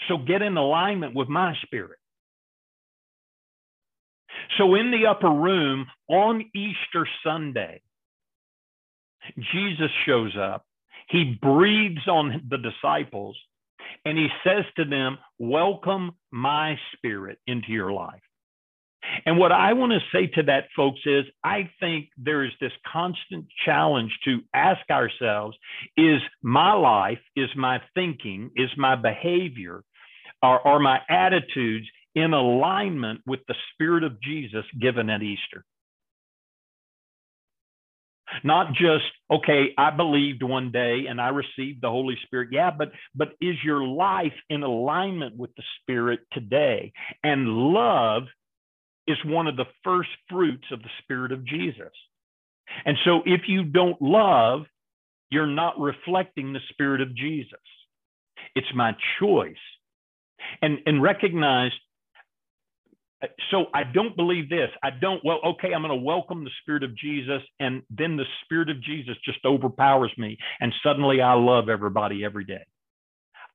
so 0.07 0.17
get 0.17 0.41
in 0.41 0.57
alignment 0.57 1.15
with 1.15 1.29
my 1.29 1.55
spirit 1.63 1.97
so 4.57 4.75
in 4.75 4.91
the 4.91 5.07
upper 5.07 5.29
room 5.29 5.87
on 6.07 6.43
Easter 6.55 7.07
Sunday, 7.23 7.81
Jesus 9.53 9.91
shows 10.05 10.35
up. 10.39 10.65
He 11.09 11.37
breathes 11.41 12.07
on 12.07 12.41
the 12.49 12.57
disciples 12.57 13.37
and 14.05 14.17
he 14.17 14.27
says 14.43 14.65
to 14.77 14.85
them, 14.85 15.17
Welcome 15.39 16.11
my 16.31 16.77
spirit 16.93 17.39
into 17.47 17.71
your 17.71 17.91
life. 17.91 18.21
And 19.25 19.37
what 19.37 19.51
I 19.51 19.73
want 19.73 19.93
to 19.93 19.99
say 20.17 20.27
to 20.35 20.43
that, 20.43 20.65
folks, 20.75 20.99
is 21.05 21.25
I 21.43 21.69
think 21.79 22.09
there 22.17 22.43
is 22.43 22.51
this 22.59 22.71
constant 22.91 23.45
challenge 23.65 24.11
to 24.25 24.39
ask 24.53 24.81
ourselves 24.89 25.57
is 25.95 26.21
my 26.41 26.73
life, 26.73 27.19
is 27.35 27.49
my 27.55 27.81
thinking, 27.93 28.51
is 28.55 28.69
my 28.77 28.95
behavior, 28.95 29.83
are, 30.41 30.65
are 30.65 30.79
my 30.79 30.99
attitudes 31.09 31.87
in 32.15 32.33
alignment 32.33 33.21
with 33.25 33.41
the 33.47 33.55
Spirit 33.73 34.03
of 34.03 34.21
Jesus 34.21 34.65
given 34.79 35.09
at 35.09 35.21
Easter. 35.21 35.63
Not 38.43 38.73
just, 38.73 39.05
okay, 39.31 39.73
I 39.77 39.89
believed 39.91 40.43
one 40.43 40.71
day 40.71 41.05
and 41.07 41.21
I 41.21 41.29
received 41.29 41.81
the 41.81 41.89
Holy 41.89 42.17
Spirit. 42.25 42.49
Yeah, 42.51 42.71
but 42.77 42.91
but 43.15 43.29
is 43.39 43.55
your 43.63 43.83
life 43.83 44.33
in 44.49 44.63
alignment 44.63 45.37
with 45.37 45.55
the 45.55 45.63
Spirit 45.81 46.19
today? 46.33 46.91
And 47.23 47.47
love 47.47 48.23
is 49.07 49.17
one 49.25 49.47
of 49.47 49.55
the 49.55 49.65
first 49.83 50.09
fruits 50.29 50.65
of 50.71 50.81
the 50.81 50.89
Spirit 51.01 51.31
of 51.31 51.45
Jesus. 51.45 51.91
And 52.85 52.97
so 53.05 53.21
if 53.25 53.41
you 53.47 53.63
don't 53.63 54.01
love, 54.01 54.65
you're 55.29 55.47
not 55.47 55.79
reflecting 55.79 56.53
the 56.53 56.59
Spirit 56.69 57.01
of 57.01 57.15
Jesus. 57.15 57.59
It's 58.55 58.67
my 58.75 58.95
choice. 59.19 59.55
And, 60.61 60.79
and 60.85 61.01
recognize 61.01 61.71
so 63.51 63.65
I 63.73 63.83
don't 63.83 64.15
believe 64.15 64.49
this. 64.49 64.69
I 64.83 64.89
don't, 64.91 65.23
well, 65.25 65.39
okay, 65.43 65.73
I'm 65.73 65.81
going 65.81 65.97
to 65.97 66.05
welcome 66.05 66.43
the 66.43 66.51
Spirit 66.61 66.83
of 66.83 66.95
Jesus, 66.95 67.41
and 67.59 67.81
then 67.89 68.15
the 68.15 68.25
Spirit 68.43 68.69
of 68.69 68.81
Jesus 68.81 69.15
just 69.25 69.39
overpowers 69.45 70.11
me, 70.17 70.37
and 70.59 70.71
suddenly 70.83 71.21
I 71.21 71.33
love 71.33 71.69
everybody 71.69 72.23
every 72.23 72.45
day. 72.45 72.65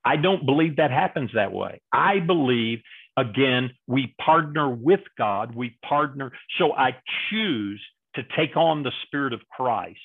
I 0.03 0.17
don't 0.17 0.45
believe 0.45 0.77
that 0.77 0.91
happens 0.91 1.31
that 1.33 1.53
way. 1.53 1.81
I 1.93 2.19
believe, 2.19 2.79
again, 3.17 3.71
we 3.87 4.15
partner 4.19 4.69
with 4.69 5.01
God, 5.17 5.55
we 5.55 5.77
partner. 5.87 6.31
So 6.57 6.73
I 6.73 6.95
choose 7.29 7.81
to 8.15 8.23
take 8.35 8.55
on 8.55 8.83
the 8.83 8.91
Spirit 9.05 9.33
of 9.33 9.41
Christ. 9.49 9.99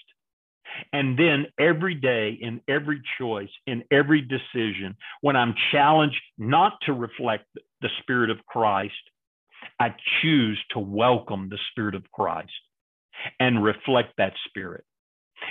And 0.93 1.19
then 1.19 1.47
every 1.59 1.95
day, 1.95 2.39
in 2.41 2.61
every 2.69 3.01
choice, 3.19 3.49
in 3.67 3.85
every 3.91 4.21
decision, 4.21 4.97
when 5.23 5.35
I'm 5.37 5.55
challenged 5.73 6.21
not 6.37 6.75
to 6.83 6.93
reflect 6.93 7.47
the 7.81 7.89
Spirit 8.03 8.31
of 8.31 8.45
Christ, 8.47 8.93
I 9.81 9.95
choose 10.21 10.59
to 10.71 10.79
welcome 10.79 11.49
the 11.49 11.59
Spirit 11.71 11.95
of 11.95 12.11
Christ 12.13 12.53
and 13.41 13.65
reflect 13.65 14.13
that 14.19 14.35
Spirit. 14.47 14.85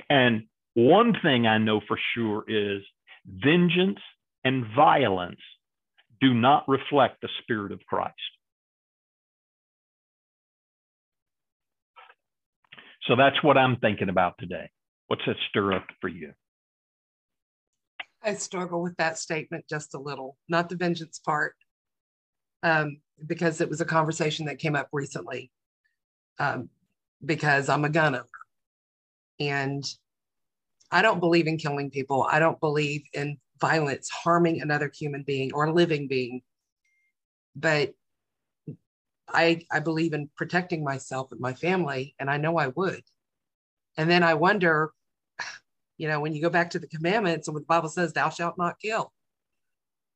And 0.10 0.44
one 0.76 1.14
thing 1.22 1.48
I 1.48 1.58
know 1.58 1.82
for 1.88 2.00
sure 2.14 2.44
is 2.48 2.84
vengeance 3.26 4.00
and 4.44 4.66
violence 4.76 5.40
do 6.22 6.34
not 6.34 6.68
reflect 6.68 7.22
the 7.22 7.30
Spirit 7.42 7.72
of 7.72 7.80
Christ. 7.88 8.16
So 13.04 13.16
that's 13.16 13.42
what 13.42 13.58
I'm 13.58 13.78
thinking 13.78 14.10
about 14.10 14.36
today. 14.38 14.70
What's 15.08 15.24
that 15.26 15.38
stir 15.50 15.74
up 15.74 15.86
for 16.02 16.10
you? 16.10 16.34
I 18.24 18.34
struggle 18.34 18.82
with 18.82 18.98
that 18.98 19.18
statement 19.18 19.66
just 19.70 19.94
a 19.94 20.00
little, 20.00 20.38
not 20.50 20.68
the 20.68 20.76
vengeance 20.76 21.20
part, 21.20 21.56
um, 22.64 22.98
because 23.26 23.62
it 23.62 23.70
was 23.70 23.80
a 23.80 23.86
conversation 23.86 24.46
that 24.48 24.60
came 24.60 24.76
up 24.76 24.90
recently. 24.92 25.52
Um, 26.40 26.70
because 27.26 27.70
I'm 27.70 27.86
a 27.86 27.90
gun 27.90 28.16
owner, 28.16 28.26
and 29.40 29.84
I 30.92 31.02
don't 31.02 31.20
believe 31.20 31.48
in 31.48 31.58
killing 31.58 31.90
people. 31.90 32.24
I 32.30 32.40
don't 32.40 32.60
believe 32.60 33.04
in 33.14 33.38
violence, 33.60 34.10
harming 34.10 34.62
another 34.62 34.92
human 34.96 35.24
being 35.24 35.54
or 35.54 35.72
living 35.72 36.08
being. 36.08 36.42
But 37.56 37.94
I 39.28 39.62
I 39.72 39.80
believe 39.80 40.14
in 40.14 40.30
protecting 40.36 40.84
myself 40.84 41.32
and 41.32 41.42
my 41.42 41.54
family, 41.54 42.16
and 42.20 42.30
I 42.30 42.38
know 42.38 42.58
I 42.58 42.68
would. 42.68 43.04
And 43.98 44.10
then 44.10 44.24
I 44.24 44.36
wonder, 44.36 44.92
you 45.98 46.08
know, 46.08 46.20
when 46.20 46.34
you 46.34 46.42
go 46.42 46.50
back 46.50 46.70
to 46.72 46.80
the 46.80 46.88
commandments 46.88 47.48
and 47.48 47.56
what 47.56 47.62
the 47.62 47.68
Bible 47.68 47.90
says, 47.90 48.14
"Thou 48.14 48.30
shalt 48.30 48.58
not 48.58 48.80
kill," 48.80 49.12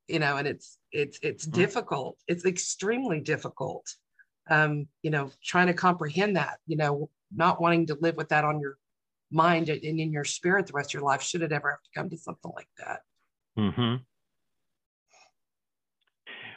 you 0.08 0.20
know, 0.20 0.38
and 0.38 0.48
it's 0.48 0.78
it's 0.92 1.20
it's 1.22 1.46
mm-hmm. 1.46 1.60
difficult. 1.60 2.18
It's 2.28 2.46
extremely 2.46 3.20
difficult. 3.20 3.88
Um, 4.50 4.88
you 5.02 5.12
know, 5.12 5.32
trying 5.44 5.68
to 5.68 5.74
comprehend 5.74 6.36
that. 6.38 6.60
You 6.68 6.78
know, 6.78 7.10
not 7.36 7.62
wanting 7.62 7.88
to 7.88 7.98
live 8.00 8.16
with 8.16 8.30
that 8.30 8.46
on 8.46 8.60
your 8.60 8.78
mind 9.32 9.70
and 9.70 9.82
in 9.82 10.12
your 10.12 10.26
spirit 10.26 10.68
the 10.68 10.74
rest 10.74 10.90
of 10.92 10.94
your 10.96 11.04
life. 11.04 11.22
Should 11.22 11.42
it 11.42 11.52
ever 11.52 11.72
have 11.72 11.84
to 11.84 11.90
come 11.96 12.10
to 12.10 12.18
something 12.18 12.52
like 12.56 12.70
that? 12.78 13.02
Mm-hmm. 13.58 13.96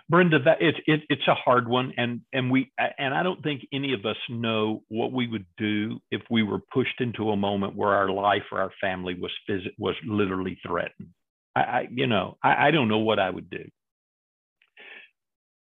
Brenda, 0.09 0.39
that 0.45 0.59
it's 0.61 0.79
it, 0.87 1.01
it's 1.09 1.27
a 1.29 1.35
hard 1.35 1.67
one, 1.67 1.95
and 1.97 2.21
and 2.33 2.51
we 2.51 2.71
and 2.99 3.15
I 3.15 3.23
don't 3.23 3.43
think 3.43 3.67
any 3.73 3.95
of 3.95 4.05
us 4.05 4.17
know 4.29 4.83
what 4.89 5.13
we 5.13 5.27
would 5.27 5.47
do 5.57 5.99
if 6.11 6.21
we 6.31 6.43
were 6.43 6.61
pushed 6.73 7.01
into 7.01 7.31
a 7.31 7.37
moment 7.37 7.75
where 7.75 7.95
our 7.95 8.11
life 8.11 8.43
or 8.53 8.61
our 8.61 8.73
family 8.83 9.15
was 9.19 9.33
phys- 9.49 9.75
was 9.79 9.95
literally 10.07 10.59
threatened. 10.67 11.09
I, 11.57 11.61
I 11.61 11.89
you 11.91 12.07
know 12.07 12.37
I, 12.43 12.69
I 12.69 12.71
don't 12.71 12.89
know 12.89 12.99
what 12.99 13.19
I 13.19 13.31
would 13.31 13.49
do, 13.49 13.65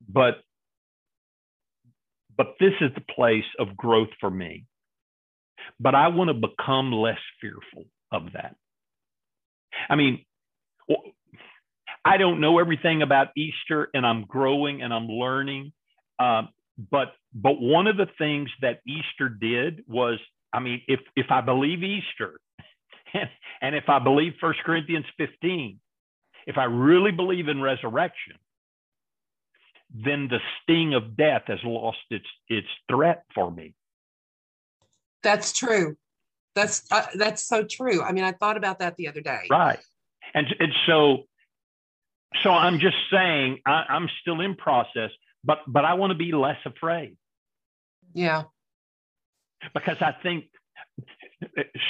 but 0.09 0.43
but 2.37 2.55
this 2.59 2.73
is 2.81 2.91
the 2.97 3.15
place 3.15 3.45
of 3.61 3.77
growth 3.77 4.11
for 4.21 4.31
me. 4.31 4.67
But 5.79 5.95
I 5.95 6.09
want 6.09 6.29
to 6.29 6.35
become 6.35 6.93
less 6.93 7.19
fearful 7.41 7.85
of 8.13 8.33
that. 8.35 8.57
I 9.89 9.97
mean, 9.97 10.25
I 12.05 12.17
don't 12.17 12.41
know 12.41 12.59
everything 12.59 13.03
about 13.03 13.29
Easter, 13.37 13.89
and 13.95 14.07
I'm 14.07 14.25
growing 14.25 14.83
and 14.83 14.93
I'm 14.93 15.07
learning. 15.07 15.73
Um, 16.19 16.49
but 16.91 17.13
but 17.35 17.61
one 17.61 17.87
of 17.87 17.97
the 17.97 18.09
things 18.19 18.51
that 18.61 18.81
Easter 18.87 19.29
did 19.29 19.85
was, 19.87 20.19
I 20.53 20.61
mean, 20.61 20.83
if 20.89 21.01
if 21.17 21.27
I 21.31 21.41
believe 21.41 21.83
Easter, 21.83 22.41
and, 23.15 23.29
and 23.61 23.75
if 23.75 23.89
I 23.89 23.99
believe 23.99 24.35
First 24.41 24.61
Corinthians 24.65 25.07
15, 25.17 25.79
if 26.47 26.59
I 26.59 26.65
really 26.65 27.13
believe 27.13 27.49
in 27.49 27.61
resurrection, 27.61 28.35
then 29.95 30.29
the 30.29 30.39
sting 30.63 30.95
of 30.95 31.17
death 31.17 31.43
has 31.47 31.59
lost 31.65 31.99
its 32.11 32.27
its 32.49 32.69
threat 32.91 33.25
for 33.35 33.51
me. 33.51 33.75
That's 35.23 35.53
true. 35.53 35.97
That's 36.55 36.85
uh, 36.91 37.07
that's 37.15 37.47
so 37.47 37.65
true. 37.65 38.03
I 38.03 38.13
mean, 38.13 38.25
I 38.25 38.33
thought 38.33 38.57
about 38.57 38.81
that 38.81 38.97
the 38.97 39.09
other 39.09 39.21
day. 39.21 39.47
Right, 39.51 39.79
and 40.35 40.47
and 40.59 40.73
so 40.87 41.25
so 42.43 42.51
I'm 42.51 42.79
just 42.79 42.97
saying 43.11 43.61
I, 43.67 43.85
I'm 43.89 44.09
still 44.21 44.41
in 44.41 44.55
process, 44.55 45.11
but 45.45 45.59
but 45.67 45.85
I 45.85 45.95
want 45.95 46.13
to 46.13 46.17
be 46.17 46.33
less 46.33 46.59
afraid. 46.65 47.17
Yeah. 48.15 48.45
Because 49.75 49.97
I 50.01 50.13
think 50.23 50.47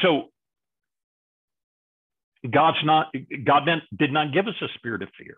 so. 0.03 0.29
God's 2.49 2.85
not 2.85 3.15
God 3.45 3.69
did 3.97 4.13
not 4.13 4.33
give 4.33 4.49
us 4.49 4.55
a 4.61 4.69
spirit 4.75 5.03
of 5.03 5.09
fear. 5.19 5.37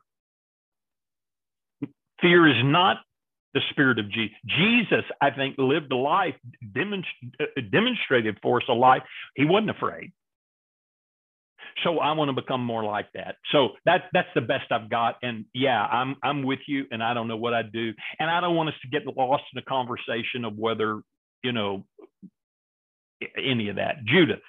Fear 2.20 2.48
is 2.48 2.64
not 2.64 2.98
the 3.52 3.60
spirit 3.70 3.98
of 3.98 4.10
Jesus. 4.10 4.36
Jesus, 4.46 5.04
I 5.20 5.30
think, 5.30 5.56
lived 5.58 5.92
a 5.92 5.96
life, 5.96 6.34
demonstrated 6.72 8.38
for 8.42 8.58
us 8.58 8.64
a 8.68 8.72
life. 8.72 9.02
He 9.36 9.44
wasn't 9.44 9.70
afraid. 9.70 10.12
So 11.82 11.98
I 11.98 12.12
want 12.12 12.28
to 12.28 12.40
become 12.40 12.64
more 12.64 12.84
like 12.84 13.06
that. 13.14 13.36
So 13.50 13.70
that 13.84 14.04
that's 14.12 14.28
the 14.34 14.40
best 14.40 14.70
I've 14.70 14.88
got. 14.88 15.16
And 15.22 15.44
yeah, 15.52 15.84
I'm 15.84 16.16
I'm 16.22 16.42
with 16.44 16.60
you, 16.66 16.84
and 16.90 17.02
I 17.02 17.14
don't 17.14 17.28
know 17.28 17.36
what 17.36 17.54
I 17.54 17.62
do, 17.62 17.92
and 18.18 18.30
I 18.30 18.40
don't 18.40 18.54
want 18.54 18.68
us 18.68 18.74
to 18.82 18.88
get 18.88 19.06
lost 19.16 19.44
in 19.52 19.58
a 19.58 19.62
conversation 19.62 20.44
of 20.44 20.56
whether 20.56 21.02
you 21.42 21.52
know 21.52 21.84
any 23.36 23.68
of 23.68 23.76
that. 23.76 24.04
Judith. 24.04 24.40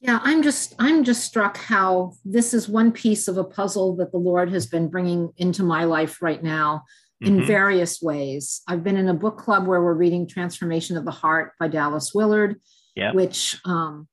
Yeah, 0.00 0.20
I'm 0.22 0.42
just 0.42 0.74
I'm 0.78 1.04
just 1.04 1.24
struck 1.24 1.56
how 1.56 2.12
this 2.24 2.52
is 2.52 2.68
one 2.68 2.92
piece 2.92 3.28
of 3.28 3.38
a 3.38 3.44
puzzle 3.44 3.96
that 3.96 4.12
the 4.12 4.18
Lord 4.18 4.52
has 4.52 4.66
been 4.66 4.88
bringing 4.88 5.32
into 5.38 5.62
my 5.62 5.84
life 5.84 6.20
right 6.20 6.42
now 6.42 6.84
in 7.20 7.38
mm-hmm. 7.38 7.46
various 7.46 8.02
ways. 8.02 8.60
I've 8.68 8.84
been 8.84 8.98
in 8.98 9.08
a 9.08 9.14
book 9.14 9.38
club 9.38 9.66
where 9.66 9.82
we're 9.82 9.94
reading 9.94 10.28
Transformation 10.28 10.96
of 10.96 11.04
the 11.04 11.10
Heart 11.10 11.52
by 11.58 11.68
Dallas 11.68 12.12
Willard, 12.14 12.60
yep. 12.94 13.14
which 13.14 13.58
um, 13.64 14.06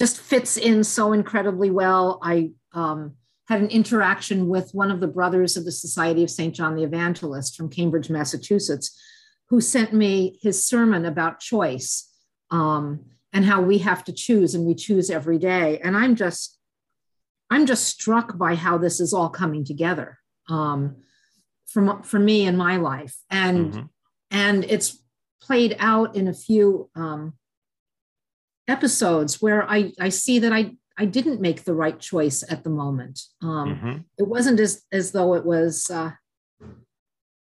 just 0.00 0.20
fits 0.20 0.56
in 0.56 0.84
so 0.84 1.12
incredibly 1.12 1.70
well. 1.70 2.18
I 2.22 2.50
um, 2.72 3.14
had 3.48 3.60
an 3.60 3.68
interaction 3.68 4.48
with 4.48 4.70
one 4.72 4.90
of 4.90 5.00
the 5.00 5.06
brothers 5.06 5.56
of 5.56 5.64
the 5.64 5.72
Society 5.72 6.22
of 6.22 6.30
St. 6.30 6.54
John 6.54 6.74
the 6.74 6.82
Evangelist 6.82 7.56
from 7.56 7.70
Cambridge, 7.70 8.10
Massachusetts, 8.10 9.00
who 9.48 9.60
sent 9.60 9.92
me 9.92 10.38
his 10.42 10.66
sermon 10.66 11.06
about 11.06 11.40
choice 11.40 12.12
um, 12.50 13.04
and 13.32 13.44
how 13.44 13.62
we 13.62 13.78
have 13.78 14.04
to 14.04 14.12
choose 14.12 14.54
and 14.54 14.66
we 14.66 14.74
choose 14.74 15.10
every 15.10 15.38
day. 15.38 15.78
And 15.78 15.96
I'm 15.96 16.16
just, 16.16 16.58
I'm 17.50 17.66
just 17.66 17.84
struck 17.84 18.36
by 18.36 18.56
how 18.56 18.78
this 18.78 19.00
is 19.00 19.14
all 19.14 19.28
coming 19.28 19.64
together 19.64 20.18
um, 20.50 20.96
for, 21.66 22.02
for 22.02 22.18
me 22.18 22.46
in 22.46 22.56
my 22.56 22.76
life. 22.76 23.14
And, 23.30 23.72
mm-hmm. 23.72 23.86
and 24.32 24.64
it's 24.64 24.98
played 25.40 25.76
out 25.78 26.16
in 26.16 26.26
a 26.26 26.34
few 26.34 26.90
um, 26.96 27.34
episodes 28.68 29.40
where 29.40 29.68
I, 29.68 29.92
I 30.00 30.08
see 30.08 30.38
that 30.40 30.52
I, 30.52 30.72
I 30.98 31.04
didn't 31.04 31.40
make 31.40 31.64
the 31.64 31.74
right 31.74 31.98
choice 31.98 32.42
at 32.50 32.64
the 32.64 32.70
moment. 32.70 33.20
Um, 33.42 33.74
mm-hmm. 33.74 33.96
It 34.18 34.26
wasn't 34.26 34.60
as, 34.60 34.82
as 34.92 35.12
though 35.12 35.34
it 35.34 35.44
was 35.44 35.90
uh, 35.90 36.12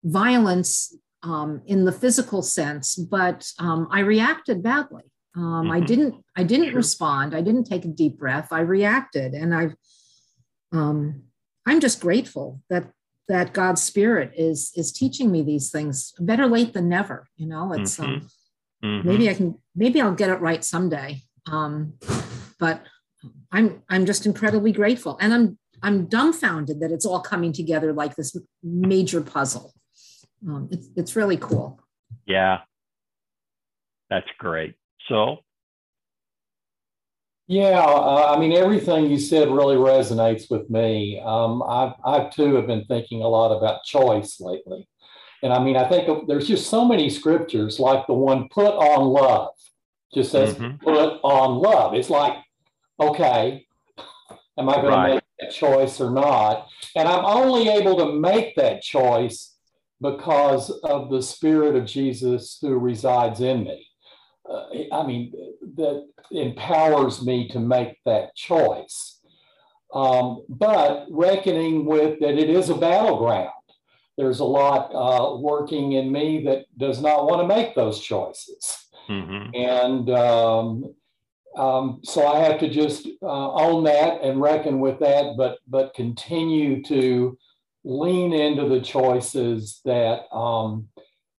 violence 0.05 0.95
um, 1.23 1.63
in 1.67 1.85
the 1.85 1.93
physical 1.93 2.43
sense, 2.43 2.97
but 2.97 3.51
um, 3.59 3.89
I 3.91 4.01
reacted 4.01 4.63
badly. 4.63 5.03
Um, 5.37 5.43
mm-hmm. 5.43 5.71
I 5.71 5.81
didn't 5.81 6.15
I 6.37 6.43
didn't 6.43 6.69
sure. 6.69 6.77
respond. 6.77 7.35
I 7.37 7.41
didn't 7.41 7.65
take 7.65 7.85
a 7.85 7.89
deep 7.89 8.19
breath. 8.19 8.49
I 8.53 8.61
reacted, 8.61 9.33
and 9.35 9.55
I've 9.55 9.75
um, 10.73 11.23
I'm 11.67 11.81
just 11.81 12.01
grateful 12.01 12.63
that 12.69 12.91
that 13.29 13.53
God's 13.53 13.83
Spirit 13.83 14.33
is 14.37 14.73
is 14.75 14.93
teaching 14.93 15.31
me 15.31 15.43
these 15.43 15.71
things. 15.71 16.15
Better 16.19 16.47
late 16.47 16.73
than 16.73 16.89
never. 16.89 17.29
You 17.37 17.47
know, 17.47 17.73
it's 17.73 17.99
um, 18.01 18.07
mm-hmm. 18.07 18.27
Mm-hmm. 18.85 19.09
Maybe 19.09 19.29
I 19.29 19.35
can, 19.35 19.59
maybe 19.75 20.01
I'll 20.01 20.15
get 20.15 20.31
it 20.31 20.41
right 20.41 20.65
someday. 20.65 21.23
Um, 21.51 21.95
but 22.59 22.83
I'm, 23.53 23.83
I'm 23.89 24.07
just 24.07 24.27
incredibly 24.27 24.73
grateful, 24.73 25.19
and 25.21 25.35
I'm, 25.35 25.59
I'm 25.83 26.07
dumbfounded 26.07 26.81
that 26.81 26.93
it's 26.93 27.07
all 27.07 27.21
coming 27.21 27.53
together 27.53 27.93
like 27.93 28.15
this 28.15 28.37
major 28.63 29.23
puzzle. 29.23 29.73
Um, 30.47 30.69
it's, 30.71 30.89
it's 30.97 31.17
really 31.17 31.37
cool. 31.37 31.81
Yeah, 32.27 32.61
that's 34.09 34.29
great. 34.39 34.75
So, 35.09 35.39
yeah, 37.47 37.81
uh, 37.81 38.35
I 38.35 38.39
mean, 38.39 38.53
everything 38.53 39.11
you 39.11 39.19
said 39.19 39.49
really 39.49 39.77
resonates 39.77 40.51
with 40.51 40.71
me. 40.71 41.21
Um, 41.25 41.63
I've, 41.63 41.95
I 42.05 42.29
too 42.29 42.55
have 42.55 42.67
been 42.67 42.85
thinking 42.85 43.23
a 43.23 43.29
lot 43.29 43.57
about 43.57 43.83
choice 43.83 44.41
lately. 44.41 44.87
And 45.43 45.53
I 45.53 45.63
mean, 45.63 45.77
I 45.77 45.89
think 45.89 46.27
there's 46.27 46.47
just 46.47 46.69
so 46.69 46.85
many 46.85 47.09
scriptures 47.09 47.81
like 47.81 48.07
the 48.07 48.13
one 48.13 48.49
put 48.49 48.75
on 48.75 49.07
love, 49.07 49.55
just 50.13 50.33
says 50.33 50.55
mm-hmm. 50.55 50.77
put 50.85 51.21
on 51.23 51.59
love. 51.59 51.95
It's 51.95 52.11
like, 52.11 52.37
okay, 52.99 53.67
am 54.59 54.69
I 54.69 54.75
going 54.75 54.87
right. 54.87 55.09
to 55.09 55.15
make 55.15 55.25
that 55.41 55.53
choice 55.53 56.01
or 56.01 56.11
not? 56.11 56.67
And 56.95 57.09
I'm 57.09 57.25
only 57.25 57.69
able 57.69 57.97
to 57.97 58.13
make 58.13 58.55
that 58.57 58.83
choice 58.83 59.57
because 60.03 60.71
of 60.85 61.11
the 61.11 61.23
Spirit 61.23 61.77
of 61.77 61.87
Jesus 61.87 62.59
who 62.61 62.79
resides 62.79 63.41
in 63.41 63.65
me. 63.65 63.87
uh, 64.51 64.67
I 64.93 65.07
mean, 65.07 65.33
that 65.77 66.07
empowers 66.33 67.25
me 67.25 67.49
to 67.49 67.61
make 67.61 67.97
that 68.05 68.35
choice. 68.35 69.21
Um, 69.95 70.45
but 70.49 71.07
reckoning 71.11 71.85
with 71.85 72.21
that 72.21 72.39
it 72.39 72.51
is 72.51 72.71
a 72.71 72.75
battleground. 72.75 73.51
There's 74.21 74.41
a 74.41 74.45
lot 74.45 74.91
uh, 74.95 75.39
working 75.39 75.93
in 75.93 76.13
me 76.13 76.45
that 76.45 76.67
does 76.77 77.01
not 77.01 77.25
want 77.25 77.41
to 77.41 77.49
make 77.49 77.75
those 77.75 78.01
choices. 78.01 78.85
Mm-hmm. 79.09 79.55
And 79.55 80.11
um, 80.11 80.95
um, 81.57 82.01
so 82.05 82.27
I 82.27 82.41
have 82.41 82.61
to 82.61 82.69
just 82.69 83.09
uh, 83.23 83.53
own 83.55 83.85
that 83.85 84.21
and 84.21 84.43
reckon 84.43 84.79
with 84.79 84.99
that, 85.01 85.37
but 85.39 85.59
but 85.67 85.95
continue 85.95 86.83
to 86.85 87.39
lean 87.83 88.35
into 88.35 88.69
the 88.69 88.83
choices 88.83 89.81
that 89.87 90.31
um, 90.37 90.89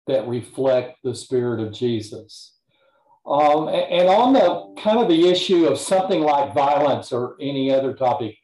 that 0.07 0.27
reflect 0.27 0.97
the 1.03 1.13
spirit 1.13 1.59
of 1.59 1.71
Jesus. 1.71 2.55
Um, 3.27 3.67
and, 3.67 4.01
and, 4.01 4.09
on 4.09 4.33
the 4.33 4.81
kind 4.81 4.97
of 4.97 5.07
the 5.07 5.27
issue 5.27 5.67
of 5.67 5.77
something 5.77 6.21
like 6.21 6.55
violence 6.55 7.11
or 7.11 7.35
any 7.39 7.71
other 7.71 7.93
topic, 7.93 8.35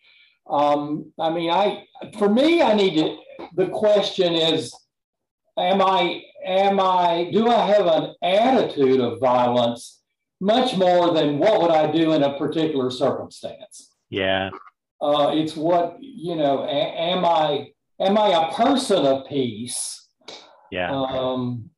um, 0.48 1.12
I 1.20 1.32
mean, 1.32 1.50
I 1.50 1.88
for 2.20 2.30
me, 2.30 2.62
I 2.62 2.76
need 2.76 2.94
to. 3.00 3.18
The 3.56 3.68
question 3.68 4.34
is, 4.34 4.74
am 5.58 5.82
I 5.82 6.24
am 6.46 6.80
I 6.80 7.30
do 7.32 7.48
I 7.48 7.66
have 7.68 7.88
an 7.88 8.14
attitude 8.22 9.00
of 9.00 9.20
violence 9.20 10.02
much 10.40 10.78
more 10.78 11.14
than 11.14 11.40
what 11.40 11.62
would 11.62 11.72
I 11.72 11.92
do 11.92 12.14
in 12.14 12.24
a 12.24 12.38
particular 12.38 12.92
circumstance? 12.92 13.96
Yeah. 14.10 14.50
Uh, 15.02 15.32
it's 15.34 15.56
what 15.56 15.98
you 16.00 16.36
know. 16.36 16.64
A, 16.64 16.68
am 16.68 17.26
I 17.26 17.72
am 18.00 18.18
I 18.18 18.30
a 18.30 18.54
person 18.54 19.06
of 19.06 19.28
peace? 19.28 20.10
Yeah. 20.72 20.92
Um, 20.92 21.70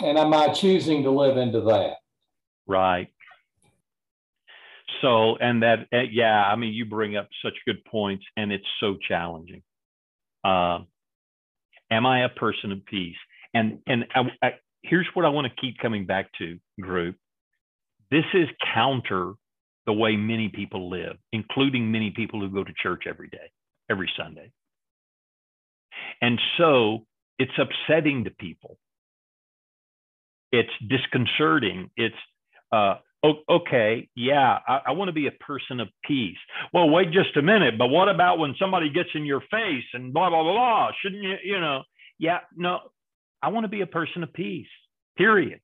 and 0.00 0.18
am 0.18 0.34
I 0.34 0.48
choosing 0.48 1.02
to 1.04 1.10
live 1.10 1.36
into 1.36 1.60
that? 1.62 1.96
Right. 2.66 3.08
So, 5.02 5.36
and 5.36 5.62
that, 5.62 5.86
uh, 5.92 6.02
yeah, 6.10 6.42
I 6.44 6.56
mean, 6.56 6.72
you 6.72 6.84
bring 6.86 7.16
up 7.16 7.28
such 7.44 7.54
good 7.66 7.84
points, 7.84 8.24
and 8.36 8.52
it's 8.52 8.66
so 8.80 8.96
challenging. 9.08 9.62
Uh, 10.46 10.78
am 11.90 12.06
I 12.06 12.24
a 12.24 12.28
person 12.28 12.72
of 12.72 12.84
peace? 12.86 13.16
And 13.52 13.80
and 13.86 14.04
I, 14.14 14.20
I, 14.46 14.50
here's 14.82 15.08
what 15.14 15.24
I 15.24 15.30
want 15.30 15.46
to 15.48 15.60
keep 15.60 15.78
coming 15.78 16.06
back 16.06 16.30
to, 16.38 16.58
group. 16.80 17.16
This 18.10 18.24
is 18.34 18.48
counter 18.74 19.34
the 19.86 19.92
way 19.92 20.16
many 20.16 20.48
people 20.48 20.90
live, 20.90 21.16
including 21.32 21.90
many 21.90 22.10
people 22.10 22.40
who 22.40 22.48
go 22.48 22.64
to 22.64 22.72
church 22.82 23.04
every 23.08 23.28
day, 23.28 23.50
every 23.90 24.10
Sunday. 24.16 24.52
And 26.20 26.38
so 26.58 27.06
it's 27.38 27.52
upsetting 27.58 28.24
to 28.24 28.30
people. 28.30 28.78
It's 30.52 30.70
disconcerting. 30.88 31.90
It's, 31.96 32.14
uh, 32.72 32.96
okay, 33.48 34.08
yeah, 34.14 34.58
I, 34.66 34.80
I 34.86 34.90
want 34.92 35.08
to 35.08 35.12
be 35.12 35.26
a 35.26 35.32
person 35.44 35.80
of 35.80 35.88
peace. 36.04 36.36
Well, 36.72 36.90
wait 36.90 37.12
just 37.12 37.36
a 37.36 37.42
minute. 37.42 37.78
But 37.78 37.88
what 37.88 38.08
about 38.08 38.38
when 38.38 38.54
somebody 38.58 38.90
gets 38.90 39.10
in 39.14 39.24
your 39.24 39.40
face 39.50 39.84
and 39.92 40.12
blah, 40.12 40.30
blah, 40.30 40.42
blah, 40.42 40.52
blah? 40.52 40.90
Shouldn't 41.02 41.22
you, 41.22 41.36
you 41.44 41.60
know? 41.60 41.82
Yeah, 42.18 42.38
no, 42.56 42.80
I 43.42 43.48
want 43.48 43.64
to 43.64 43.68
be 43.68 43.82
a 43.82 43.86
person 43.86 44.22
of 44.22 44.32
peace, 44.32 44.66
period. 45.16 45.60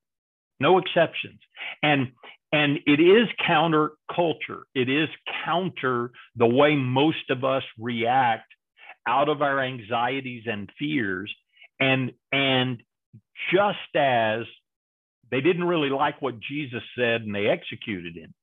No 0.60 0.78
exceptions. 0.78 1.40
And 1.82 2.12
and 2.52 2.80
it 2.86 3.00
is 3.00 3.28
counter 3.46 3.92
culture. 4.14 4.64
It 4.74 4.88
is 4.90 5.08
counter 5.44 6.10
the 6.36 6.46
way 6.46 6.76
most 6.76 7.30
of 7.30 7.44
us 7.44 7.62
react 7.78 8.52
out 9.08 9.28
of 9.28 9.40
our 9.40 9.60
anxieties 9.60 10.44
and 10.46 10.70
fears. 10.78 11.34
And 11.80 12.12
and 12.30 12.82
just 13.52 13.96
as 13.96 14.42
they 15.32 15.40
didn't 15.40 15.64
really 15.64 15.88
like 15.88 16.20
what 16.20 16.38
Jesus 16.38 16.82
said 16.96 17.22
and 17.22 17.34
they 17.34 17.46
executed 17.46 18.14
him. 18.14 18.34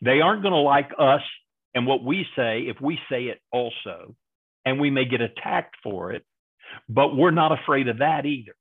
They 0.00 0.20
aren't 0.20 0.42
going 0.42 0.54
to 0.54 0.58
like 0.58 0.90
us 0.98 1.20
and 1.74 1.84
what 1.86 2.04
we 2.04 2.24
say 2.36 2.60
if 2.60 2.80
we 2.80 2.98
say 3.10 3.24
it 3.24 3.40
also, 3.50 4.14
and 4.64 4.80
we 4.80 4.88
may 4.88 5.04
get 5.04 5.20
attacked 5.20 5.74
for 5.82 6.12
it, 6.12 6.24
but 6.88 7.16
we're 7.16 7.32
not 7.32 7.50
afraid 7.50 7.88
of 7.88 7.98
that 7.98 8.24
either 8.24 8.54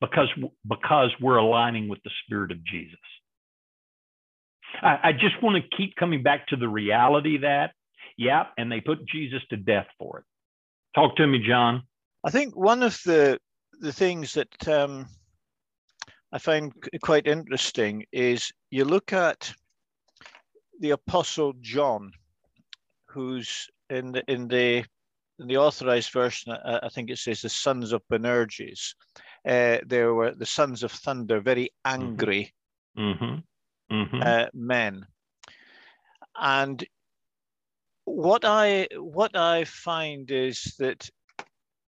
because, 0.00 0.28
because 0.68 1.10
we're 1.20 1.36
aligning 1.36 1.88
with 1.88 2.02
the 2.02 2.10
Spirit 2.24 2.50
of 2.50 2.64
Jesus. 2.64 2.98
I, 4.82 4.98
I 5.04 5.12
just 5.12 5.40
want 5.40 5.62
to 5.62 5.76
keep 5.76 5.94
coming 5.94 6.24
back 6.24 6.48
to 6.48 6.56
the 6.56 6.68
reality 6.68 7.38
that, 7.38 7.72
yeah, 8.16 8.46
and 8.58 8.72
they 8.72 8.80
put 8.80 9.06
Jesus 9.06 9.40
to 9.50 9.56
death 9.56 9.86
for 9.98 10.18
it. 10.18 10.24
Talk 10.96 11.16
to 11.16 11.26
me, 11.26 11.44
John. 11.46 11.84
I 12.24 12.30
think 12.30 12.56
one 12.56 12.82
of 12.82 13.00
the 13.04 13.38
the 13.80 13.92
things 13.92 14.34
that 14.34 14.68
um, 14.68 15.06
I 16.32 16.38
find 16.38 16.72
quite 17.02 17.26
interesting 17.26 18.04
is 18.10 18.52
you 18.70 18.84
look 18.84 19.12
at 19.12 19.52
the 20.80 20.90
Apostle 20.90 21.52
John, 21.60 22.12
who's 23.06 23.68
in 23.90 24.12
the 24.12 24.24
in 24.28 24.48
the 24.48 24.84
in 25.38 25.48
the 25.48 25.58
authorized 25.58 26.10
version, 26.12 26.52
I, 26.52 26.88
think 26.88 27.10
it 27.10 27.18
says 27.18 27.42
the 27.42 27.48
sons 27.48 27.92
of 27.92 28.02
Boanerges. 28.08 28.94
Uh, 29.46 29.78
they 29.84 30.04
were 30.04 30.32
the 30.34 30.46
sons 30.46 30.82
of 30.82 30.92
thunder, 30.92 31.40
very 31.40 31.70
angry 31.84 32.54
mm-hmm. 32.96 33.36
Mm-hmm. 33.92 34.22
Uh, 34.22 34.46
men. 34.54 35.06
And 36.40 36.84
what 38.04 38.44
I 38.44 38.88
what 38.96 39.36
I 39.36 39.64
find 39.64 40.30
is 40.30 40.74
that 40.78 41.10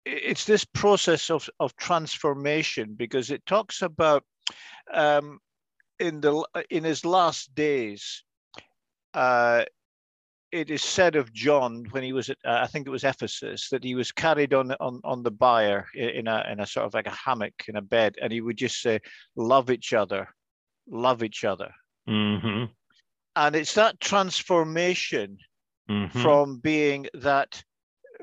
it's 0.05 0.45
this 0.45 0.65
process 0.65 1.29
of, 1.29 1.49
of 1.59 1.75
transformation 1.75 2.95
because 2.97 3.31
it 3.31 3.45
talks 3.45 3.81
about 3.81 4.23
um, 4.93 5.39
in 5.99 6.21
the 6.21 6.43
in 6.69 6.83
his 6.83 7.05
last 7.05 7.53
days 7.55 8.23
uh, 9.13 9.63
it 10.51 10.71
is 10.71 10.81
said 10.81 11.15
of 11.15 11.33
John 11.33 11.85
when 11.91 12.03
he 12.03 12.13
was 12.13 12.29
at 12.29 12.37
uh, 12.45 12.59
I 12.61 12.67
think 12.67 12.87
it 12.87 12.91
was 12.91 13.03
Ephesus 13.03 13.69
that 13.69 13.83
he 13.83 13.95
was 13.95 14.11
carried 14.11 14.53
on 14.53 14.71
on 14.79 15.01
on 15.03 15.23
the 15.23 15.31
bier 15.31 15.87
in 15.93 16.27
a 16.27 16.45
in 16.51 16.59
a 16.59 16.67
sort 16.67 16.85
of 16.85 16.93
like 16.93 17.07
a 17.07 17.11
hammock 17.11 17.53
in 17.67 17.75
a 17.75 17.81
bed 17.81 18.15
and 18.21 18.31
he 18.31 18.41
would 18.41 18.57
just 18.57 18.81
say 18.81 18.99
love 19.35 19.69
each 19.69 19.93
other 19.93 20.27
love 20.89 21.23
each 21.23 21.43
other 21.43 21.71
mm-hmm. 22.07 22.65
and 23.35 23.55
it's 23.55 23.75
that 23.75 23.99
transformation 23.99 25.37
mm-hmm. 25.89 26.19
from 26.21 26.57
being 26.57 27.07
that 27.13 27.63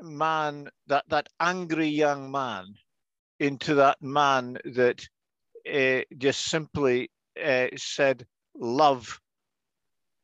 man, 0.01 0.69
that, 0.87 1.05
that 1.09 1.27
angry 1.39 1.87
young 1.87 2.31
man, 2.31 2.65
into 3.39 3.75
that 3.75 4.01
man 4.01 4.57
that 4.65 5.07
uh, 5.71 6.01
just 6.17 6.45
simply 6.45 7.11
uh, 7.43 7.67
said, 7.75 8.25
"Love 8.55 9.19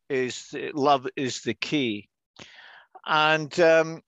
is 0.08 0.54
love 0.74 1.06
is 1.16 1.42
the 1.42 1.54
key," 1.54 2.08
and 3.06 3.58
um, 3.60 4.00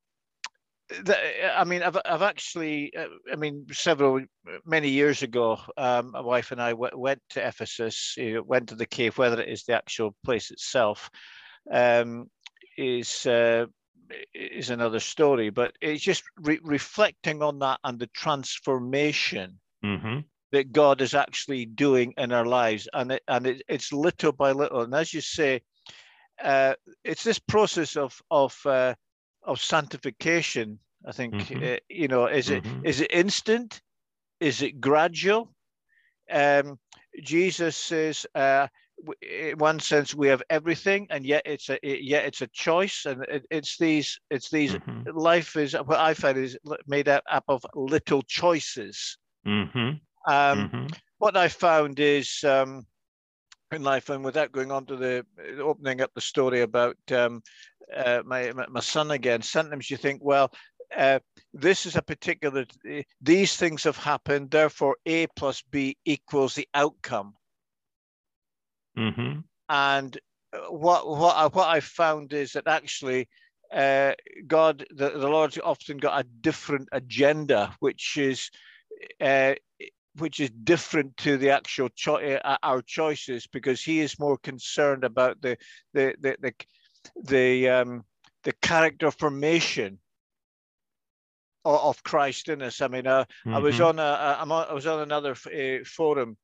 the, 0.88 1.58
I 1.58 1.64
mean, 1.64 1.82
I've, 1.82 1.98
I've 2.04 2.22
actually, 2.22 2.92
uh, 2.96 3.06
I 3.32 3.36
mean, 3.36 3.66
several 3.72 4.20
many 4.64 4.88
years 4.88 5.22
ago, 5.22 5.58
um, 5.76 6.12
my 6.12 6.20
wife 6.20 6.52
and 6.52 6.62
I 6.62 6.70
w- 6.70 6.98
went 6.98 7.20
to 7.30 7.46
Ephesus, 7.46 8.16
went 8.44 8.68
to 8.68 8.76
the 8.76 8.86
cave, 8.86 9.18
whether 9.18 9.40
it 9.40 9.48
is 9.48 9.64
the 9.64 9.74
actual 9.74 10.14
place 10.24 10.50
itself. 10.50 11.10
Um, 11.70 12.30
is 12.78 13.26
is 14.34 14.70
another 14.70 15.00
story, 15.00 15.50
but 15.50 15.74
it's 15.80 16.02
just 16.02 16.22
re- 16.40 16.60
reflecting 16.62 17.42
on 17.42 17.58
that 17.60 17.80
and 17.84 17.98
the 17.98 18.08
transformation 18.08 19.58
mm-hmm. 19.84 20.20
that 20.52 20.72
God 20.72 21.00
is 21.00 21.14
actually 21.14 21.66
doing 21.66 22.14
in 22.16 22.32
our 22.32 22.46
lives, 22.46 22.88
and 22.92 23.12
it, 23.12 23.22
and 23.28 23.46
it, 23.46 23.62
it's 23.68 23.92
little 23.92 24.32
by 24.32 24.52
little. 24.52 24.82
And 24.82 24.94
as 24.94 25.12
you 25.12 25.20
say, 25.20 25.62
uh, 26.42 26.74
it's 27.04 27.24
this 27.24 27.38
process 27.38 27.96
of 27.96 28.20
of 28.30 28.58
uh, 28.66 28.94
of 29.42 29.60
sanctification. 29.60 30.78
I 31.04 31.12
think 31.12 31.34
mm-hmm. 31.34 31.64
uh, 31.64 31.76
you 31.88 32.08
know, 32.08 32.26
is 32.26 32.48
mm-hmm. 32.48 32.84
it 32.84 32.88
is 32.88 33.00
it 33.00 33.12
instant? 33.12 33.80
Is 34.40 34.62
it 34.62 34.80
gradual? 34.80 35.52
Um, 36.30 36.78
Jesus 37.22 37.76
says, 37.76 38.26
uh, 38.34 38.68
in 39.22 39.58
one 39.58 39.78
sense 39.78 40.14
we 40.14 40.28
have 40.28 40.42
everything 40.50 41.06
and 41.10 41.24
yet 41.24 41.42
it's 41.44 41.68
a 41.68 41.78
yet 41.82 42.24
it's 42.24 42.42
a 42.42 42.46
choice 42.48 43.04
and 43.06 43.22
it, 43.28 43.44
it's 43.50 43.76
these 43.78 44.18
it's 44.30 44.50
these 44.50 44.72
mm-hmm. 44.72 45.16
life 45.16 45.56
is 45.56 45.74
what 45.84 45.98
i 45.98 46.14
find 46.14 46.38
is 46.38 46.58
made 46.86 47.08
up 47.08 47.44
of 47.48 47.64
little 47.74 48.22
choices 48.22 49.18
mm-hmm. 49.46 49.78
Um, 49.78 50.68
mm-hmm. 50.68 50.86
what 51.18 51.36
i 51.36 51.48
found 51.48 52.00
is 52.00 52.42
um, 52.44 52.86
in 53.72 53.82
life 53.82 54.10
and 54.10 54.24
without 54.24 54.52
going 54.52 54.72
on 54.72 54.86
to 54.86 54.96
the 54.96 55.24
opening 55.60 56.00
up 56.00 56.10
the 56.14 56.20
story 56.20 56.62
about 56.62 56.96
um, 57.12 57.42
uh, 57.94 58.22
my, 58.24 58.52
my 58.52 58.80
son 58.80 59.10
again 59.10 59.42
sometimes 59.42 59.90
you 59.90 59.96
think 59.96 60.20
well 60.24 60.50
uh, 60.96 61.18
this 61.52 61.84
is 61.84 61.96
a 61.96 62.02
particular 62.02 62.64
these 63.20 63.56
things 63.56 63.84
have 63.84 63.96
happened 63.96 64.50
therefore 64.50 64.96
a 65.06 65.26
plus 65.36 65.62
b 65.70 65.96
equals 66.04 66.54
the 66.54 66.68
outcome 66.74 67.34
Mm-hmm. 68.98 69.40
And 69.68 70.18
what 70.70 71.08
what 71.08 71.36
I, 71.36 71.46
what 71.48 71.68
I 71.68 71.80
found 71.80 72.32
is 72.32 72.52
that 72.52 72.66
actually 72.66 73.28
uh, 73.72 74.12
God, 74.46 74.86
the, 74.90 75.10
the 75.10 75.28
Lord, 75.28 75.58
often 75.62 75.98
got 75.98 76.20
a 76.20 76.28
different 76.40 76.88
agenda, 76.92 77.74
which 77.80 78.16
is 78.16 78.50
uh, 79.20 79.54
which 80.18 80.40
is 80.40 80.50
different 80.50 81.16
to 81.18 81.36
the 81.36 81.50
actual 81.50 81.88
cho- 81.94 82.16
uh, 82.16 82.56
our 82.62 82.82
choices 82.82 83.46
because 83.46 83.82
he 83.82 84.00
is 84.00 84.18
more 84.18 84.38
concerned 84.38 85.04
about 85.04 85.40
the 85.40 85.56
the 85.92 86.14
the 86.20 86.36
the 86.40 86.52
the, 87.22 87.68
um, 87.68 88.04
the 88.42 88.52
character 88.62 89.10
formation 89.10 89.98
of, 91.64 91.80
of, 91.80 92.02
Christ 92.02 92.48
in 92.48 92.62
us. 92.62 92.80
I 92.80 92.88
mean, 92.88 93.06
uh, 93.06 93.24
mm-hmm. 93.24 93.54
I 93.54 93.58
was 93.58 93.76
mm-hmm. 93.76 93.84
on 93.84 93.98
a, 94.00 94.36
I'm 94.40 94.50
on, 94.50 94.66
I 94.68 94.72
was 94.72 94.86
on 94.86 95.00
another 95.00 95.32
uh, 95.32 95.84
forum, 95.84 96.36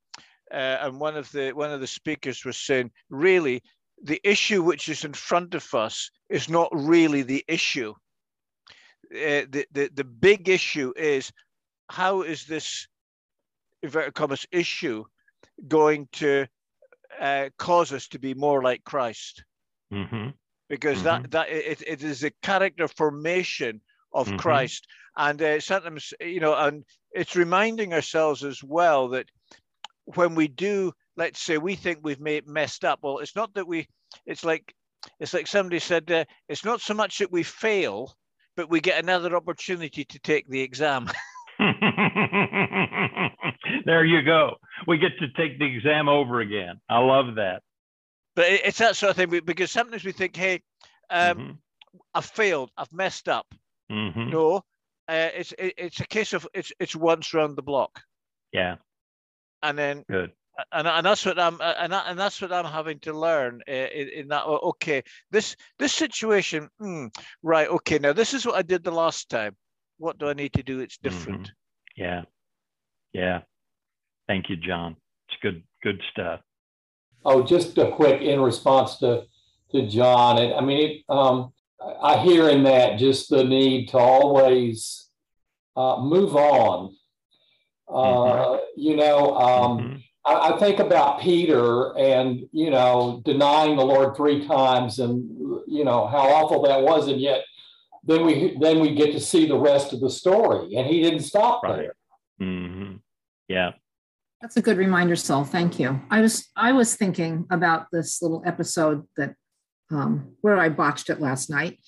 uh, 0.53 0.77
and 0.81 0.99
one 0.99 1.17
of 1.17 1.31
the 1.31 1.51
one 1.51 1.71
of 1.71 1.81
the 1.81 1.87
speakers 1.87 2.45
was 2.45 2.57
saying, 2.57 2.91
really, 3.09 3.63
the 4.03 4.21
issue 4.23 4.61
which 4.61 4.87
is 4.87 5.03
in 5.03 5.13
front 5.13 5.55
of 5.55 5.73
us 5.73 6.11
is 6.29 6.47
not 6.47 6.69
really 6.71 7.23
the 7.23 7.43
issue. 7.47 7.93
Uh, 9.11 9.49
the, 9.49 9.65
the 9.71 9.89
the 9.93 10.03
big 10.03 10.49
issue 10.49 10.93
is 10.95 11.31
how 11.89 12.21
is 12.21 12.45
this 12.45 12.87
inverted 13.81 14.13
commas 14.13 14.45
issue 14.51 15.03
going 15.67 16.07
to 16.11 16.45
uh, 17.19 17.49
cause 17.57 17.91
us 17.91 18.07
to 18.09 18.19
be 18.19 18.33
more 18.33 18.61
like 18.61 18.83
Christ? 18.83 19.43
Mm-hmm. 19.91 20.29
Because 20.69 20.99
mm-hmm. 20.99 21.23
that 21.23 21.31
that 21.31 21.49
it, 21.49 21.81
it 21.85 22.03
is 22.03 22.23
a 22.23 22.31
character 22.43 22.87
formation 22.87 23.81
of 24.13 24.27
mm-hmm. 24.27 24.37
Christ, 24.37 24.87
and 25.17 25.41
uh, 25.41 25.59
sometimes 25.59 26.13
you 26.21 26.39
know, 26.39 26.55
and 26.55 26.83
it's 27.11 27.35
reminding 27.35 27.93
ourselves 27.93 28.43
as 28.43 28.63
well 28.63 29.09
that 29.09 29.27
when 30.05 30.35
we 30.35 30.47
do, 30.47 30.93
let's 31.17 31.41
say, 31.41 31.57
we 31.57 31.75
think 31.75 31.99
we've 32.01 32.19
made 32.19 32.47
messed 32.47 32.85
up. 32.85 32.99
Well, 33.01 33.19
it's 33.19 33.35
not 33.35 33.53
that 33.55 33.67
we. 33.67 33.87
It's 34.25 34.43
like 34.43 34.73
it's 35.19 35.33
like 35.33 35.47
somebody 35.47 35.79
said. 35.79 36.11
Uh, 36.11 36.25
it's 36.47 36.65
not 36.65 36.81
so 36.81 36.93
much 36.93 37.19
that 37.19 37.31
we 37.31 37.43
fail, 37.43 38.13
but 38.55 38.69
we 38.69 38.81
get 38.81 39.03
another 39.03 39.35
opportunity 39.35 40.05
to 40.05 40.19
take 40.19 40.47
the 40.47 40.61
exam. 40.61 41.09
there 43.85 44.05
you 44.05 44.21
go. 44.23 44.55
We 44.87 44.97
get 44.97 45.11
to 45.19 45.27
take 45.37 45.59
the 45.59 45.65
exam 45.65 46.09
over 46.09 46.39
again. 46.39 46.79
I 46.89 46.99
love 46.99 47.35
that. 47.35 47.61
But 48.35 48.45
it's 48.47 48.79
that 48.79 48.95
sort 48.95 49.11
of 49.11 49.17
thing 49.17 49.41
because 49.45 49.71
sometimes 49.71 50.03
we 50.03 50.11
think, 50.11 50.35
hey, 50.35 50.61
um, 51.09 51.37
mm-hmm. 51.37 51.51
I've 52.13 52.25
failed, 52.25 52.71
I've 52.77 52.91
messed 52.91 53.29
up. 53.29 53.45
Mm-hmm. 53.91 54.31
No, 54.31 54.63
uh, 55.07 55.29
it's 55.35 55.51
it, 55.59 55.73
it's 55.77 55.99
a 55.99 56.07
case 56.07 56.33
of 56.33 56.47
it's 56.53 56.71
it's 56.79 56.95
once 56.95 57.33
round 57.33 57.55
the 57.55 57.61
block. 57.61 58.01
Yeah. 58.51 58.77
And 59.63 59.77
then 59.77 60.05
good. 60.09 60.31
And, 60.71 60.87
and 60.87 61.03
that's 61.03 61.25
what 61.25 61.39
I'm 61.39 61.59
and, 61.61 61.91
that, 61.91 62.05
and 62.07 62.19
that's 62.19 62.39
what 62.39 62.53
I'm 62.53 62.65
having 62.65 62.99
to 62.99 63.13
learn 63.13 63.61
uh, 63.67 63.71
in, 63.71 64.09
in, 64.09 64.27
that. 64.27 64.45
Okay, 64.45 65.01
this 65.31 65.55
this 65.79 65.93
situation, 65.93 66.69
mm, 66.79 67.09
right? 67.41 67.67
Okay, 67.67 67.97
now 67.97 68.13
this 68.13 68.35
is 68.35 68.45
what 68.45 68.55
I 68.55 68.61
did 68.61 68.83
the 68.83 68.91
last 68.91 69.29
time 69.29 69.55
what 70.03 70.19
do 70.19 70.27
I 70.27 70.33
need 70.33 70.53
to 70.53 70.63
do? 70.63 70.79
It's 70.79 70.97
different. 70.97 71.43
Mm-hmm. 71.43 72.03
Yeah. 72.03 72.21
Yeah. 73.13 73.39
Thank 74.27 74.49
you, 74.49 74.57
John. 74.57 74.97
It's 75.29 75.37
good, 75.41 75.63
good 75.81 76.01
stuff. 76.11 76.41
Oh, 77.25 77.43
just 77.43 77.77
a 77.77 77.91
quick 77.91 78.21
in 78.21 78.41
response 78.41 78.97
to 78.97 79.23
to 79.71 79.87
John. 79.87 80.37
And 80.37 80.53
I 80.53 80.61
mean, 80.61 80.89
it, 80.89 81.03
um, 81.09 81.53
I 82.01 82.17
hear 82.17 82.49
in 82.49 82.63
that 82.63 82.99
just 82.99 83.29
the 83.29 83.43
need 83.43 83.89
to 83.89 83.97
always 83.97 85.09
uh, 85.75 85.97
move 86.01 86.35
on. 86.35 86.95
Uh, 87.93 87.97
mm-hmm. 87.97 88.63
You 88.75 88.95
know, 88.95 89.37
um, 89.37 89.77
mm-hmm. 89.77 89.95
I, 90.25 90.53
I, 90.53 90.59
think 90.59 90.79
about 90.79 91.21
Peter 91.21 91.97
and 91.97 92.47
you 92.51 92.71
know 92.71 93.21
denying 93.23 93.75
the 93.77 93.85
Lord 93.85 94.15
three 94.15 94.47
times, 94.47 94.99
and 94.99 95.29
you 95.67 95.83
know 95.83 96.07
how 96.07 96.27
awful 96.29 96.63
that 96.63 96.81
was, 96.81 97.07
and 97.07 97.21
yet 97.21 97.43
then 98.05 98.25
we 98.25 98.57
then 98.59 98.79
we 98.79 98.93
get 98.93 99.11
to 99.13 99.19
see 99.19 99.47
the 99.47 99.57
rest 99.57 99.93
of 99.93 100.01
the 100.01 100.09
story 100.09 100.75
and 100.75 100.87
he 100.87 101.01
didn't 101.01 101.21
stop 101.21 101.63
right. 101.63 101.77
there 101.77 101.95
mm-hmm. 102.41 102.95
yeah 103.47 103.71
that's 104.41 104.57
a 104.57 104.61
good 104.61 104.77
reminder 104.77 105.15
Saul. 105.15 105.43
thank 105.43 105.79
you 105.79 106.01
i 106.09 106.21
was 106.21 106.49
i 106.55 106.71
was 106.71 106.95
thinking 106.95 107.45
about 107.49 107.87
this 107.91 108.21
little 108.21 108.43
episode 108.45 109.07
that 109.17 109.35
um, 109.91 110.33
where 110.41 110.57
i 110.57 110.69
botched 110.69 111.09
it 111.09 111.21
last 111.21 111.49
night 111.49 111.79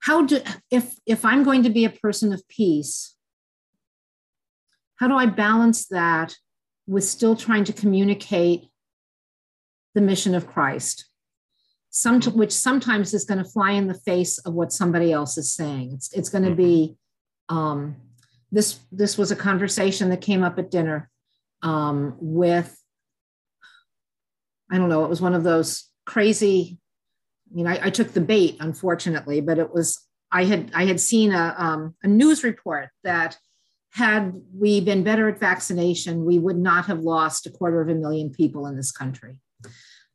how 0.00 0.24
do 0.24 0.40
if 0.70 0.94
if 1.06 1.24
i'm 1.24 1.42
going 1.42 1.62
to 1.62 1.70
be 1.70 1.84
a 1.84 1.90
person 1.90 2.32
of 2.32 2.46
peace 2.48 3.16
how 5.00 5.08
do 5.08 5.16
i 5.16 5.26
balance 5.26 5.88
that 5.88 6.36
with 6.86 7.04
still 7.04 7.34
trying 7.34 7.64
to 7.64 7.72
communicate 7.72 8.68
the 9.94 10.00
mission 10.00 10.34
of 10.34 10.46
christ 10.46 11.10
some 11.90 12.22
which 12.22 12.52
sometimes 12.52 13.12
is 13.12 13.24
going 13.24 13.42
to 13.42 13.50
fly 13.50 13.72
in 13.72 13.88
the 13.88 13.94
face 13.94 14.38
of 14.38 14.54
what 14.54 14.72
somebody 14.72 15.12
else 15.12 15.36
is 15.36 15.52
saying. 15.52 15.92
It's 15.92 16.12
it's 16.12 16.28
going 16.28 16.44
to 16.44 16.54
be 16.54 16.96
um, 17.48 17.96
this 18.52 18.78
this 18.92 19.18
was 19.18 19.32
a 19.32 19.36
conversation 19.36 20.08
that 20.10 20.20
came 20.20 20.44
up 20.44 20.58
at 20.58 20.70
dinner 20.70 21.10
um, 21.62 22.16
with 22.20 22.76
I 24.70 24.78
don't 24.78 24.88
know. 24.88 25.04
It 25.04 25.10
was 25.10 25.20
one 25.20 25.34
of 25.34 25.42
those 25.42 25.90
crazy. 26.06 26.78
You 27.52 27.64
know, 27.64 27.70
I, 27.70 27.86
I 27.86 27.90
took 27.90 28.12
the 28.12 28.20
bait, 28.20 28.56
unfortunately, 28.60 29.40
but 29.40 29.58
it 29.58 29.74
was 29.74 30.00
I 30.30 30.44
had 30.44 30.70
I 30.72 30.84
had 30.84 31.00
seen 31.00 31.32
a 31.32 31.54
um, 31.58 31.96
a 32.04 32.08
news 32.08 32.44
report 32.44 32.90
that 33.02 33.36
had 33.92 34.32
we 34.54 34.80
been 34.80 35.02
better 35.02 35.28
at 35.28 35.40
vaccination, 35.40 36.24
we 36.24 36.38
would 36.38 36.58
not 36.58 36.86
have 36.86 37.00
lost 37.00 37.46
a 37.46 37.50
quarter 37.50 37.80
of 37.80 37.88
a 37.88 37.94
million 37.94 38.30
people 38.30 38.66
in 38.66 38.76
this 38.76 38.92
country. 38.92 39.36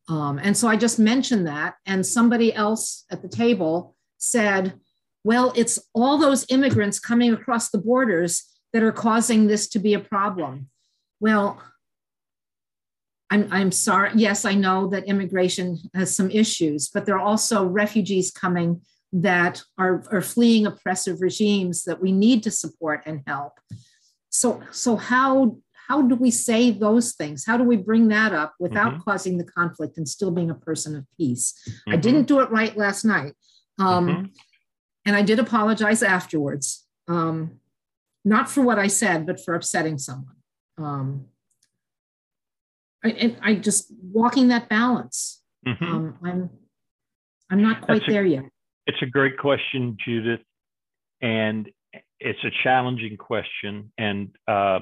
Um, 0.08 0.38
and 0.38 0.56
so 0.56 0.68
I 0.68 0.76
just 0.76 0.98
mentioned 0.98 1.46
that, 1.46 1.74
and 1.84 2.06
somebody 2.06 2.54
else 2.54 3.04
at 3.10 3.22
the 3.22 3.28
table 3.28 3.94
said, 4.18 4.74
Well, 5.24 5.52
it's 5.56 5.78
all 5.94 6.16
those 6.16 6.46
immigrants 6.48 6.98
coming 6.98 7.32
across 7.32 7.70
the 7.70 7.78
borders 7.78 8.44
that 8.72 8.82
are 8.82 8.92
causing 8.92 9.46
this 9.46 9.68
to 9.68 9.78
be 9.78 9.94
a 9.94 10.00
problem. 10.00 10.68
Well, 11.20 11.60
I'm, 13.30 13.48
I'm 13.50 13.72
sorry. 13.72 14.12
Yes, 14.14 14.44
I 14.44 14.54
know 14.54 14.88
that 14.88 15.08
immigration 15.08 15.78
has 15.94 16.14
some 16.14 16.30
issues, 16.30 16.88
but 16.88 17.06
there 17.06 17.16
are 17.16 17.26
also 17.26 17.64
refugees 17.64 18.30
coming 18.30 18.82
that 19.22 19.62
are, 19.78 20.04
are 20.10 20.20
fleeing 20.20 20.66
oppressive 20.66 21.20
regimes 21.20 21.84
that 21.84 22.00
we 22.00 22.12
need 22.12 22.42
to 22.42 22.50
support 22.50 23.02
and 23.06 23.22
help. 23.26 23.54
So, 24.30 24.62
so 24.70 24.96
how 24.96 25.58
how 25.88 26.02
do 26.02 26.16
we 26.16 26.32
say 26.32 26.72
those 26.72 27.14
things? 27.14 27.44
How 27.46 27.56
do 27.56 27.62
we 27.62 27.76
bring 27.76 28.08
that 28.08 28.32
up 28.32 28.54
without 28.58 28.94
mm-hmm. 28.94 29.02
causing 29.02 29.38
the 29.38 29.44
conflict 29.44 29.96
and 29.96 30.08
still 30.08 30.32
being 30.32 30.50
a 30.50 30.54
person 30.54 30.96
of 30.96 31.06
peace? 31.16 31.54
Mm-hmm. 31.68 31.92
I 31.92 31.96
didn't 31.96 32.24
do 32.24 32.40
it 32.40 32.50
right 32.50 32.76
last 32.76 33.04
night. 33.04 33.34
Um, 33.78 34.08
mm-hmm. 34.08 34.24
And 35.04 35.14
I 35.14 35.22
did 35.22 35.38
apologize 35.38 36.02
afterwards, 36.02 36.84
um, 37.06 37.60
not 38.24 38.50
for 38.50 38.62
what 38.62 38.80
I 38.80 38.88
said, 38.88 39.26
but 39.26 39.38
for 39.44 39.54
upsetting 39.54 39.98
someone. 39.98 40.34
Um, 40.76 41.26
I, 43.04 43.36
I 43.40 43.54
just 43.54 43.92
walking 44.02 44.48
that 44.48 44.68
balance. 44.68 45.40
Mm-hmm. 45.64 45.84
Um, 45.84 46.18
I'm, 46.24 46.50
I'm 47.48 47.62
not 47.62 47.82
quite 47.82 48.08
a, 48.08 48.10
there 48.10 48.26
yet. 48.26 48.50
It's 48.86 49.02
a 49.02 49.06
great 49.06 49.38
question, 49.38 49.96
Judith, 50.04 50.40
and 51.20 51.68
it's 52.20 52.44
a 52.44 52.50
challenging 52.62 53.16
question. 53.16 53.92
And 53.98 54.28
uh, 54.46 54.80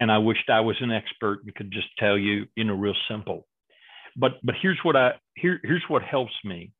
and 0.00 0.10
I 0.10 0.18
wished 0.18 0.48
I 0.50 0.60
was 0.60 0.76
an 0.80 0.90
expert 0.90 1.40
and 1.44 1.54
could 1.54 1.70
just 1.72 1.88
tell 1.98 2.18
you, 2.18 2.46
you 2.56 2.64
know, 2.64 2.74
real 2.74 2.94
simple. 3.08 3.46
But 4.16 4.32
but 4.42 4.54
here's 4.60 4.78
what 4.82 4.96
I 4.96 5.12
here 5.34 5.60
here's 5.62 5.84
what 5.88 6.02
helps 6.02 6.34
me. 6.44 6.72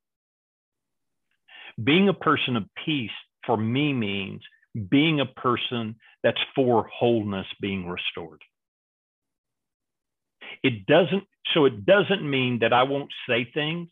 Being 1.83 2.09
a 2.09 2.13
person 2.13 2.55
of 2.55 2.63
peace 2.85 3.11
for 3.45 3.57
me 3.57 3.93
means 3.93 4.41
being 4.89 5.19
a 5.19 5.25
person 5.25 5.95
that's 6.23 6.41
for 6.55 6.87
wholeness 6.93 7.47
being 7.61 7.87
restored. 7.87 8.41
It 10.63 10.85
doesn't 10.87 11.23
so 11.53 11.65
it 11.65 11.85
doesn't 11.85 12.27
mean 12.27 12.59
that 12.59 12.73
I 12.73 12.83
won't 12.83 13.11
say 13.29 13.49
things 13.53 13.89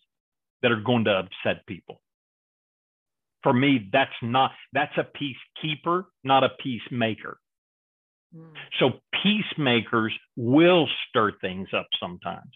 that 0.62 0.72
are 0.72 0.82
going 0.82 1.06
to 1.06 1.12
upset 1.12 1.66
people. 1.68 2.02
For 3.46 3.54
me, 3.54 3.90
that's 3.94 4.12
not 4.24 4.52
that's 4.74 4.98
a 4.98 5.06
peacekeeper, 5.06 6.06
not 6.24 6.44
a 6.44 6.50
peacemaker. 6.62 7.38
Mm. 8.36 8.54
So 8.80 9.00
peacemakers 9.24 10.14
will 10.36 10.88
stir 11.08 11.34
things 11.42 11.68
up 11.76 11.88
sometimes. 12.00 12.50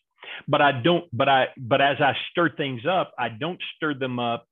But 0.47 0.61
I 0.61 0.71
don't, 0.83 1.05
but 1.13 1.29
I, 1.29 1.45
but 1.57 1.81
as 1.81 1.97
I 1.99 2.13
stir 2.31 2.49
things 2.55 2.81
up, 2.89 3.13
I 3.17 3.29
don't 3.29 3.59
stir 3.75 3.93
them 3.93 4.19
up 4.19 4.45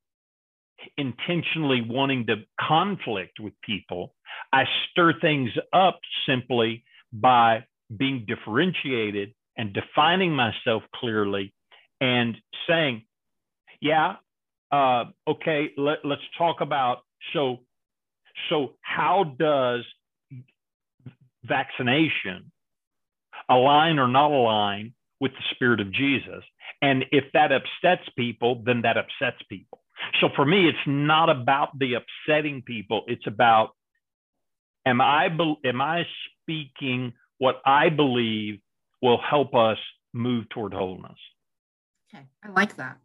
intentionally 0.97 1.81
wanting 1.81 2.27
to 2.27 2.35
conflict 2.59 3.39
with 3.39 3.53
people. 3.63 4.13
I 4.53 4.65
stir 4.91 5.13
things 5.19 5.49
up 5.73 5.99
simply 6.27 6.83
by 7.11 7.65
being 7.95 8.25
differentiated 8.27 9.33
and 9.57 9.73
defining 9.73 10.33
myself 10.33 10.83
clearly 10.95 11.53
and 11.99 12.35
saying, 12.67 13.05
yeah, 13.81 14.15
uh, 14.71 15.05
okay, 15.27 15.71
let, 15.77 15.99
let's 16.03 16.21
talk 16.37 16.61
about 16.61 16.99
so 17.33 17.59
so 18.49 18.73
how 18.81 19.35
does 19.39 19.83
vaccination 21.43 22.51
align 23.49 23.99
or 23.99 24.07
not 24.07 24.31
align 24.31 24.93
with 25.19 25.31
the 25.31 25.43
spirit 25.51 25.79
of 25.79 25.91
Jesus. 25.91 26.43
And 26.81 27.05
if 27.11 27.25
that 27.33 27.51
upsets 27.51 28.07
people, 28.17 28.61
then 28.65 28.81
that 28.81 28.97
upsets 28.97 29.41
people. 29.49 29.81
So 30.21 30.29
for 30.35 30.45
me, 30.45 30.67
it's 30.67 30.77
not 30.85 31.29
about 31.29 31.77
the 31.79 31.95
upsetting 31.95 32.61
people. 32.61 33.03
It's 33.07 33.25
about 33.25 33.71
am 34.85 35.01
I 35.01 35.27
am 35.65 35.81
I 35.81 36.03
speaking 36.41 37.13
what 37.39 37.61
I 37.65 37.89
believe 37.89 38.59
will 39.01 39.19
help 39.19 39.55
us 39.55 39.77
move 40.13 40.47
toward 40.49 40.73
wholeness. 40.73 41.17
Okay, 42.13 42.25
I 42.43 42.49
like 42.49 42.75
that. 42.77 42.97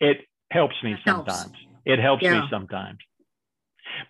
It 0.00 0.18
helps 0.50 0.76
me 0.82 0.96
sometimes. 1.06 1.42
Helps. 1.42 1.58
It 1.84 1.98
helps 1.98 2.22
yeah. 2.22 2.40
me 2.40 2.46
sometimes. 2.50 2.98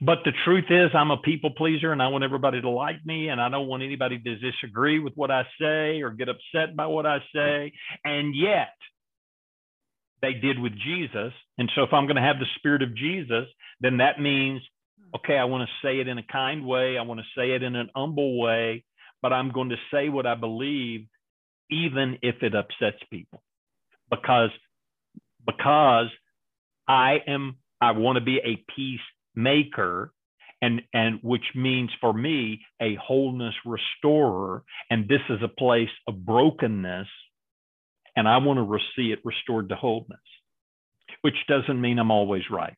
But 0.01 0.19
the 0.25 0.33
truth 0.45 0.67
is, 0.71 0.91
I'm 0.95 1.11
a 1.11 1.19
people 1.19 1.51
pleaser 1.51 1.93
and 1.93 2.03
I 2.03 2.09
want 2.09 2.25
everybody 2.25 2.61
to 2.61 2.71
like 2.71 3.05
me 3.05 3.29
and 3.29 3.41
I 3.41 3.49
don't 3.49 3.67
want 3.67 3.83
anybody 3.83 4.19
to 4.19 4.37
disagree 4.37 4.99
with 4.99 5.15
what 5.15 5.31
I 5.31 5.43
say 5.61 6.03
or 6.03 6.11
get 6.11 6.29
upset 6.29 6.77
by 6.77 6.87
what 6.87 7.07
I 7.07 7.19
say. 7.35 7.73
And 8.05 8.35
yet, 8.35 8.75
they 10.23 10.33
did 10.33 10.59
with 10.59 10.73
Jesus. 10.73 11.33
And 11.59 11.71
so, 11.75 11.83
if 11.83 11.93
I'm 11.93 12.07
going 12.07 12.17
to 12.17 12.23
have 12.23 12.39
the 12.39 12.47
spirit 12.57 12.83
of 12.83 12.95
Jesus, 12.97 13.47
then 13.81 13.99
that 13.99 14.21
means, 14.21 14.63
okay, 15.15 15.37
I 15.37 15.45
want 15.45 15.69
to 15.69 15.87
say 15.87 16.01
it 16.01 16.09
in 16.09 16.19
a 16.19 16.23
kind 16.23 16.65
way, 16.65 16.97
I 16.97 17.03
want 17.03 17.21
to 17.21 17.27
say 17.37 17.53
it 17.53 17.63
in 17.63 17.77
an 17.77 17.91
humble 17.95 18.41
way, 18.41 18.85
but 19.23 19.33
I'm 19.33 19.53
going 19.53 19.71
to 19.71 19.77
say 19.93 20.09
what 20.09 20.27
I 20.27 20.35
believe, 20.35 21.07
even 21.71 22.19
if 22.23 22.43
it 22.43 22.55
upsets 22.55 23.03
people, 23.11 23.43
because 24.11 24.51
because 25.47 26.09
I 26.89 27.19
am 27.27 27.57
I 27.81 27.93
want 27.93 28.17
to 28.17 28.25
be 28.25 28.39
a 28.39 28.65
peacemaker 28.75 30.13
and 30.63 30.83
and 30.93 31.19
which 31.23 31.45
means 31.55 31.91
for 32.01 32.13
me 32.13 32.63
a 32.81 32.97
wholeness 32.97 33.55
restorer. 33.65 34.65
And 34.91 35.09
this 35.09 35.21
is 35.29 35.41
a 35.43 35.49
place 35.49 35.91
of 36.09 36.25
brokenness 36.25 37.09
and 38.17 38.29
I 38.29 38.39
want 38.39 38.59
to 38.59 38.79
see 38.97 39.13
it 39.13 39.21
restored 39.25 39.69
to 39.71 39.77
wholeness 39.77 40.21
which 41.23 41.37
doesn't 41.49 41.81
mean 41.81 41.99
I'm 41.99 42.11
always 42.11 42.43
right. 42.51 42.75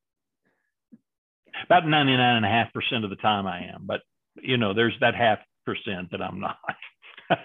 About 1.65 1.83
99.5% 1.83 3.03
of 3.03 3.11
the 3.11 3.17
time 3.17 3.47
I 3.47 3.67
am 3.75 3.83
but 3.87 4.01
you 4.41 4.57
know 4.57 4.75
there's 4.75 4.97
that 5.01 5.15
half 5.15 5.39
percent 5.65 6.11
that 6.13 6.23
I'm 6.23 6.41
not. 6.41 6.59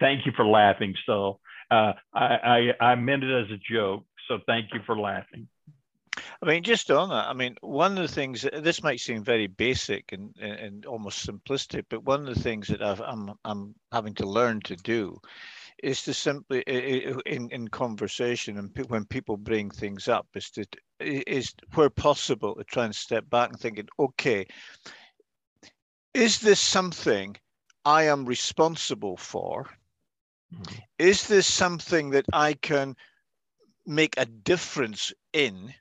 Thank 0.00 0.26
you 0.26 0.32
for 0.36 0.46
laughing 0.46 0.94
so 1.06 1.40
uh, 1.70 1.92
I, 2.14 2.72
I 2.80 2.84
I 2.92 2.94
meant 2.94 3.24
it 3.24 3.44
as 3.44 3.50
a 3.50 3.58
joke 3.72 4.04
so 4.28 4.38
thank 4.46 4.72
you 4.74 4.80
for 4.84 4.98
laughing. 4.98 5.48
I 6.42 6.46
mean, 6.46 6.62
just 6.62 6.90
on 6.90 7.10
that, 7.10 7.28
I 7.28 7.32
mean, 7.32 7.56
one 7.60 7.92
of 7.92 7.98
the 7.98 8.12
things 8.12 8.46
this 8.52 8.82
might 8.82 9.00
seem 9.00 9.22
very 9.22 9.46
basic 9.46 10.12
and, 10.12 10.34
and 10.38 10.86
almost 10.86 11.26
simplistic, 11.26 11.84
but 11.88 12.04
one 12.04 12.26
of 12.26 12.34
the 12.34 12.42
things 12.42 12.68
that 12.68 12.82
i 12.82 12.92
am 12.92 13.00
I'm, 13.02 13.34
I'm 13.44 13.74
having 13.92 14.14
to 14.14 14.26
learn 14.26 14.60
to 14.62 14.76
do 14.76 15.18
is 15.82 16.02
to 16.02 16.14
simply 16.14 16.60
in 16.60 17.50
in 17.50 17.68
conversation 17.68 18.58
and 18.58 18.70
when 18.88 19.04
people 19.04 19.36
bring 19.36 19.70
things 19.70 20.08
up 20.08 20.26
is 20.34 20.50
to 20.50 20.64
is 21.00 21.54
where 21.74 21.90
possible 21.90 22.54
to 22.54 22.64
try 22.64 22.86
and 22.86 22.94
step 22.94 23.28
back 23.28 23.50
and 23.50 23.60
thinking, 23.60 23.86
okay, 23.98 24.46
is 26.14 26.40
this 26.40 26.60
something 26.60 27.36
I 27.84 28.04
am 28.04 28.24
responsible 28.24 29.18
for? 29.18 29.66
Mm-hmm. 30.54 30.74
Is 30.98 31.26
this 31.26 31.46
something 31.46 32.10
that 32.10 32.26
I 32.32 32.54
can 32.54 32.96
make 33.86 34.14
a 34.16 34.26
difference 34.26 35.12
in? 35.32 35.74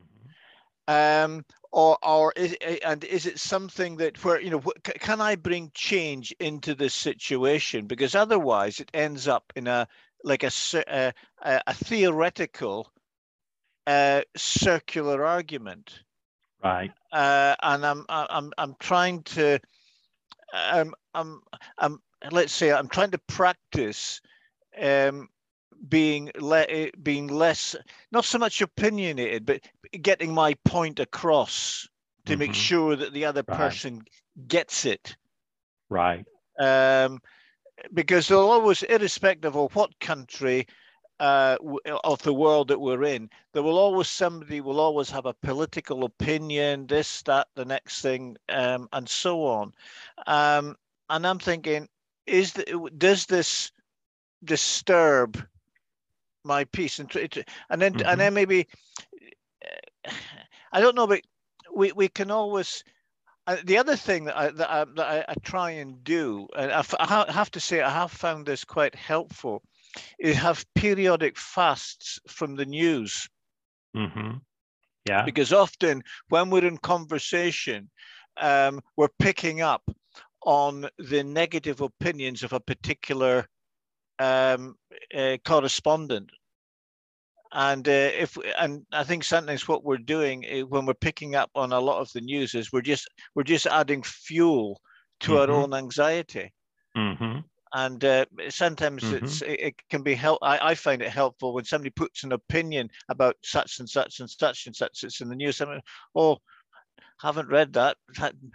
Mm-hmm. 0.00 1.24
Um, 1.34 1.44
or, 1.70 1.98
or 2.02 2.32
is, 2.34 2.56
and 2.84 3.04
is 3.04 3.26
it 3.26 3.38
something 3.38 3.96
that 3.96 4.22
where 4.24 4.40
you 4.40 4.50
know 4.50 4.62
can 4.82 5.20
I 5.20 5.36
bring 5.36 5.70
change 5.74 6.34
into 6.40 6.74
this 6.74 6.94
situation? 6.94 7.86
Because 7.86 8.14
otherwise, 8.14 8.80
it 8.80 8.90
ends 8.94 9.28
up 9.28 9.52
in 9.54 9.66
a 9.66 9.86
like 10.24 10.42
a 10.42 10.50
a, 10.72 11.12
a 11.42 11.74
theoretical 11.74 12.90
uh, 13.86 14.22
circular 14.36 15.24
argument. 15.24 16.00
Right. 16.62 16.92
Uh, 17.12 17.54
and 17.62 17.84
I'm 17.84 18.04
I'm 18.08 18.52
I'm 18.56 18.74
trying 18.80 19.22
to 19.24 19.60
um, 20.52 20.94
I'm 21.14 21.42
I'm 21.78 22.00
let's 22.30 22.52
say 22.52 22.72
I'm 22.72 22.88
trying 22.88 23.10
to 23.12 23.18
practice 23.18 24.20
um, 24.80 25.28
being 25.88 26.30
le- 26.38 26.66
eh, 26.68 26.90
being 27.02 27.28
less 27.28 27.76
not 28.10 28.24
so 28.24 28.38
much 28.38 28.60
opinionated 28.60 29.46
but 29.46 29.60
getting 30.02 30.32
my 30.32 30.54
point 30.64 30.98
across 30.98 31.88
to 32.26 32.32
mm-hmm. 32.32 32.40
make 32.40 32.54
sure 32.54 32.96
that 32.96 33.12
the 33.12 33.24
other 33.24 33.44
right. 33.46 33.56
person 33.56 34.02
gets 34.48 34.84
it 34.84 35.16
right 35.88 36.24
um, 36.58 37.20
because 37.94 38.26
they'll 38.26 38.40
always 38.40 38.82
irrespective 38.84 39.56
of 39.56 39.74
what 39.76 39.98
country 40.00 40.66
uh, 41.20 41.56
of 42.04 42.22
the 42.22 42.34
world 42.34 42.68
that 42.68 42.80
we're 42.80 43.04
in 43.04 43.28
there 43.52 43.62
will 43.62 43.78
always 43.78 44.08
somebody 44.08 44.60
will 44.60 44.80
always 44.80 45.10
have 45.10 45.26
a 45.26 45.34
political 45.34 46.04
opinion 46.04 46.86
this 46.86 47.22
that 47.22 47.46
the 47.54 47.64
next 47.64 48.02
thing 48.02 48.36
um, 48.48 48.88
and 48.92 49.08
so 49.08 49.44
on 49.44 49.72
um, 50.26 50.76
and 51.10 51.26
i'm 51.26 51.38
thinking 51.38 51.88
is 52.28 52.52
the, 52.52 52.90
does 52.96 53.26
this 53.26 53.72
disturb 54.44 55.44
my 56.44 56.64
peace 56.64 56.98
and 56.98 57.14
and 57.70 57.82
then 57.82 57.94
mm-hmm. 57.94 58.08
and 58.08 58.20
then 58.20 58.34
maybe 58.34 58.68
I 60.72 60.80
don't 60.80 60.94
know, 60.94 61.06
but 61.06 61.22
we 61.74 61.92
we 61.92 62.08
can 62.08 62.30
always. 62.30 62.84
Uh, 63.46 63.56
the 63.64 63.78
other 63.78 63.96
thing 63.96 64.24
that 64.24 64.36
I 64.36 64.50
that 64.50 64.70
I, 64.70 64.84
that 64.84 65.06
I, 65.06 65.24
I 65.28 65.34
try 65.42 65.70
and 65.70 66.02
do, 66.04 66.48
and 66.56 66.70
I, 66.70 66.84
I 67.00 67.32
have 67.32 67.50
to 67.52 67.60
say 67.60 67.80
I 67.80 67.90
have 67.90 68.12
found 68.12 68.46
this 68.46 68.64
quite 68.64 68.94
helpful, 68.94 69.62
is 70.18 70.36
have 70.36 70.66
periodic 70.74 71.38
fasts 71.38 72.20
from 72.28 72.56
the 72.56 72.66
news. 72.66 73.28
Mm-hmm. 73.96 74.38
Yeah. 75.08 75.24
Because 75.24 75.52
often 75.52 76.02
when 76.28 76.50
we're 76.50 76.66
in 76.66 76.76
conversation, 76.76 77.88
um, 78.36 78.80
we're 78.96 79.08
picking 79.18 79.62
up 79.62 79.82
on 80.44 80.88
the 80.98 81.22
negative 81.24 81.80
opinions 81.80 82.42
of 82.42 82.52
a 82.52 82.60
particular 82.60 83.46
um, 84.18 84.76
uh, 85.14 85.36
correspondent. 85.44 86.30
And 87.52 87.88
uh, 87.88 88.10
if 88.14 88.36
and 88.58 88.84
I 88.92 89.04
think 89.04 89.24
sometimes 89.24 89.66
what 89.66 89.84
we're 89.84 89.96
doing 89.96 90.44
uh, 90.44 90.66
when 90.66 90.84
we're 90.84 90.94
picking 90.94 91.34
up 91.34 91.50
on 91.54 91.72
a 91.72 91.80
lot 91.80 92.00
of 92.00 92.12
the 92.12 92.20
news 92.20 92.54
is 92.54 92.72
we're 92.72 92.82
just 92.82 93.08
we're 93.34 93.42
just 93.42 93.66
adding 93.66 94.02
fuel 94.02 94.80
to 95.20 95.32
mm-hmm. 95.32 95.50
our 95.50 95.56
own 95.56 95.72
anxiety. 95.72 96.52
Mm-hmm. 96.96 97.40
And 97.74 98.04
uh, 98.04 98.26
sometimes 98.50 99.02
mm-hmm. 99.02 99.24
it's 99.24 99.42
it, 99.42 99.60
it, 99.60 99.74
can 99.88 100.02
be 100.02 100.14
help. 100.14 100.40
I, 100.42 100.70
I 100.70 100.74
find 100.74 101.00
it 101.00 101.10
helpful 101.10 101.54
when 101.54 101.64
somebody 101.64 101.90
puts 101.90 102.22
an 102.22 102.32
opinion 102.32 102.90
about 103.08 103.36
such 103.42 103.78
and 103.78 103.88
such 103.88 104.20
and 104.20 104.28
such 104.28 104.66
and 104.66 104.76
such. 104.76 105.04
It's 105.04 105.20
in 105.22 105.28
the 105.28 105.36
news. 105.36 105.60
I'm 105.60 105.70
like, 105.70 105.82
oh, 106.14 106.38
haven't 107.20 107.48
read 107.48 107.72
that. 107.74 107.96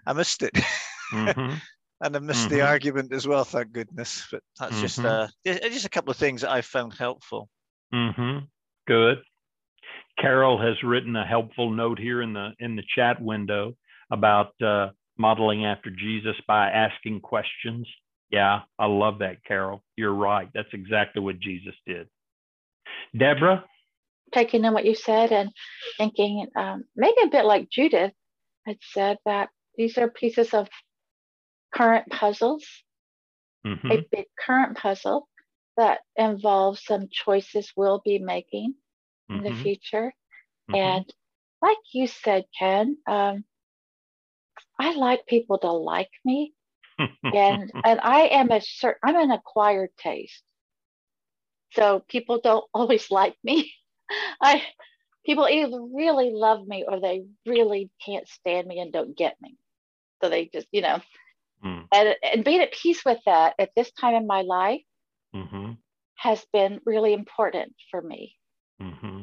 I 0.06 0.14
missed 0.14 0.44
it. 0.44 0.58
Mm-hmm. 1.14 1.56
and 2.02 2.16
I 2.16 2.20
missed 2.20 2.48
mm-hmm. 2.48 2.56
the 2.56 2.62
argument 2.62 3.14
as 3.14 3.28
well. 3.28 3.44
Thank 3.44 3.72
goodness. 3.72 4.28
But 4.32 4.42
that's 4.60 4.74
mm-hmm. 4.74 4.82
just 4.82 5.00
uh, 5.00 5.28
just 5.46 5.86
a 5.86 5.90
couple 5.90 6.12
of 6.12 6.18
things 6.18 6.42
that 6.42 6.52
I 6.52 6.62
found 6.62 6.94
helpful. 6.94 7.50
Mm-hmm. 7.94 8.46
Good. 8.88 9.20
Carol 10.20 10.62
has 10.62 10.76
written 10.84 11.16
a 11.16 11.26
helpful 11.26 11.72
note 11.72 12.00
here 12.00 12.22
in 12.22 12.34
the 12.34 12.52
in 12.60 12.76
the 12.76 12.84
chat 12.96 13.22
window 13.22 13.76
about 14.12 14.54
uh, 14.62 14.90
modeling 15.18 15.66
after 15.66 15.90
Jesus 15.90 16.36
by 16.48 16.70
asking 16.70 17.22
questions. 17.22 17.88
Yeah, 18.30 18.62
I 18.80 18.88
love 18.88 19.20
that, 19.20 19.44
Carol. 19.46 19.84
You're 19.96 20.14
right. 20.14 20.50
That's 20.54 20.74
exactly 20.74 21.22
what 21.22 21.40
Jesus 21.40 21.76
did. 21.86 22.08
Deborah? 23.18 23.64
Taking 24.34 24.66
in 24.66 24.74
what 24.74 24.86
you 24.86 24.96
said 24.96 25.32
and 25.32 25.52
thinking 25.98 26.48
um, 26.56 26.86
maybe 26.96 27.22
a 27.24 27.28
bit 27.28 27.46
like 27.46 27.70
Judith 27.70 28.14
had 28.66 28.78
said 28.82 29.18
that 29.26 29.50
these 29.78 29.98
are 29.98 30.10
pieces 30.10 30.54
of 30.54 30.68
current 31.74 32.10
puzzles, 32.10 32.66
mm-hmm. 33.66 33.92
a 33.92 34.06
big 34.12 34.26
current 34.40 34.78
puzzle 34.78 35.28
that 35.78 36.02
involves 36.16 36.84
some 36.84 37.08
choices 37.12 37.72
we'll 37.76 38.02
be 38.04 38.20
making 38.20 38.76
in 39.30 39.38
mm-hmm. 39.38 39.46
the 39.46 39.64
future. 39.64 40.14
Mm-hmm. 40.72 40.76
And 40.76 41.14
like 41.62 41.78
you 41.94 42.08
said, 42.08 42.46
Ken, 42.58 42.98
um, 43.08 43.44
I 44.80 44.94
like 44.96 45.26
people 45.26 45.58
to 45.60 45.72
like 45.72 46.12
me. 46.24 46.54
and 47.24 47.72
and 47.84 48.00
I 48.02 48.28
am 48.32 48.52
a 48.52 48.62
certain 48.62 49.00
I'm 49.04 49.16
an 49.16 49.32
acquired 49.32 49.90
taste. 49.98 50.44
So 51.72 52.04
people 52.08 52.40
don't 52.44 52.66
always 52.74 53.10
like 53.10 53.36
me. 53.44 53.74
I 54.42 54.62
people 55.26 55.48
either 55.48 55.82
really 55.82 56.32
love 56.34 56.68
me 56.68 56.86
or 56.88 57.00
they 57.00 57.24
really 57.46 57.90
can't 58.06 58.28
stand 58.28 58.68
me 58.68 58.80
and 58.80 58.94
don't 58.94 59.18
get 59.18 59.36
me. 59.42 59.58
So 60.22 60.30
they 60.30 60.50
just, 60.54 60.68
you 60.72 60.82
know, 60.82 61.02
Mm. 61.64 61.88
And, 61.92 62.16
and 62.24 62.44
being 62.44 62.62
at 62.62 62.74
peace 62.74 63.04
with 63.06 63.20
that 63.26 63.56
at 63.58 63.70
this 63.76 63.92
time 63.92 64.16
in 64.16 64.28
my 64.28 64.42
life 64.42 64.82
mm-hmm. 65.36 65.72
has 66.16 66.44
been 66.52 66.80
really 66.86 67.14
important 67.14 67.74
for 67.90 68.02
me. 68.02 68.36
Mm-hmm. 68.82 69.22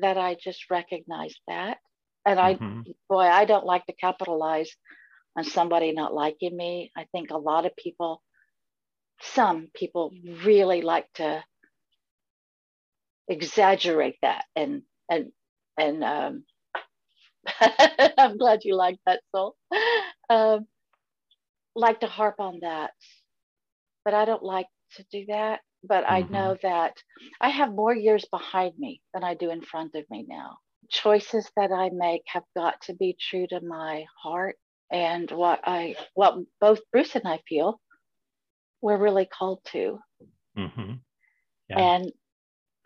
That 0.00 0.18
I 0.18 0.36
just 0.40 0.70
recognize 0.70 1.34
that. 1.48 1.78
And 2.26 2.38
I, 2.40 2.54
mm-hmm. 2.54 2.82
boy, 3.08 3.20
I 3.20 3.44
don't 3.44 3.66
like 3.66 3.86
to 3.86 3.92
capitalize 3.92 4.70
on 5.36 5.44
somebody 5.44 5.92
not 5.92 6.14
liking 6.14 6.56
me. 6.56 6.90
I 6.96 7.06
think 7.12 7.30
a 7.30 7.38
lot 7.38 7.66
of 7.66 7.76
people, 7.76 8.22
some 9.20 9.68
people 9.74 10.12
really 10.44 10.82
like 10.82 11.06
to 11.14 11.42
exaggerate 13.28 14.16
that 14.20 14.44
and 14.54 14.82
and 15.10 15.32
and 15.78 16.04
um, 16.04 16.44
I'm 18.18 18.36
glad 18.36 18.64
you 18.64 18.76
like 18.76 18.96
that, 19.06 19.20
Soul. 19.34 19.56
um, 20.30 20.66
like 21.74 22.00
to 22.00 22.06
harp 22.06 22.36
on 22.38 22.60
that, 22.62 22.92
but 24.04 24.14
I 24.14 24.24
don't 24.24 24.42
like 24.42 24.66
to 24.96 25.04
do 25.10 25.26
that. 25.28 25.60
But 25.86 26.04
mm-hmm. 26.04 26.14
I 26.14 26.20
know 26.28 26.56
that 26.62 26.94
I 27.40 27.50
have 27.50 27.74
more 27.74 27.94
years 27.94 28.24
behind 28.30 28.74
me 28.78 29.00
than 29.12 29.24
I 29.24 29.34
do 29.34 29.50
in 29.50 29.62
front 29.62 29.94
of 29.94 30.04
me 30.10 30.24
now. 30.28 30.56
Choices 30.90 31.50
that 31.56 31.72
I 31.72 31.90
make 31.92 32.22
have 32.26 32.44
got 32.56 32.80
to 32.82 32.94
be 32.94 33.16
true 33.20 33.46
to 33.48 33.60
my 33.60 34.04
heart 34.22 34.56
and 34.90 35.30
what 35.30 35.60
I, 35.64 35.96
what 36.14 36.36
both 36.60 36.80
Bruce 36.92 37.14
and 37.16 37.26
I 37.26 37.40
feel 37.48 37.80
we're 38.80 38.98
really 38.98 39.26
called 39.26 39.60
to. 39.72 39.98
Mm-hmm. 40.56 40.92
Yeah. 41.70 41.78
And 41.78 42.12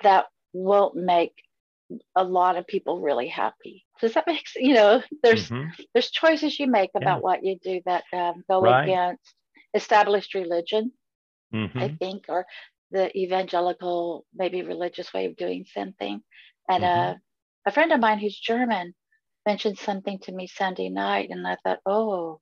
that 0.02 0.26
won't 0.52 0.94
make 0.94 1.34
a 2.14 2.24
lot 2.24 2.56
of 2.56 2.66
people 2.66 3.00
really 3.00 3.28
happy. 3.28 3.84
Does 4.00 4.14
that 4.14 4.26
make 4.26 4.46
sense? 4.46 4.64
You 4.64 4.74
know, 4.74 5.02
there's 5.22 5.48
mm-hmm. 5.48 5.70
there's 5.92 6.10
choices 6.10 6.58
you 6.58 6.66
make 6.66 6.90
about 6.94 7.18
yeah. 7.18 7.22
what 7.22 7.44
you 7.44 7.58
do 7.62 7.80
that 7.86 8.04
um, 8.12 8.44
go 8.48 8.60
right. 8.60 8.84
against 8.84 9.34
established 9.74 10.34
religion, 10.34 10.92
mm-hmm. 11.52 11.78
I 11.78 11.96
think, 11.98 12.24
or 12.28 12.46
the 12.90 13.16
evangelical, 13.16 14.24
maybe 14.34 14.62
religious 14.62 15.12
way 15.12 15.26
of 15.26 15.36
doing 15.36 15.66
something. 15.74 16.22
And 16.68 16.84
mm-hmm. 16.84 17.10
uh, 17.10 17.14
a 17.66 17.72
friend 17.72 17.92
of 17.92 18.00
mine 18.00 18.18
who's 18.18 18.38
German 18.38 18.94
mentioned 19.46 19.78
something 19.78 20.18
to 20.20 20.32
me 20.32 20.46
Sunday 20.46 20.88
night, 20.88 21.28
and 21.30 21.46
I 21.46 21.56
thought, 21.64 21.80
oh, 21.86 22.40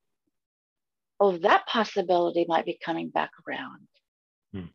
oh, 1.21 1.39
that 1.39 1.67
possibility 1.67 2.45
might 2.49 2.65
be 2.65 2.79
coming 2.85 3.11
back 3.11 3.31
around. 3.47 3.89
Hmm. 4.53 4.71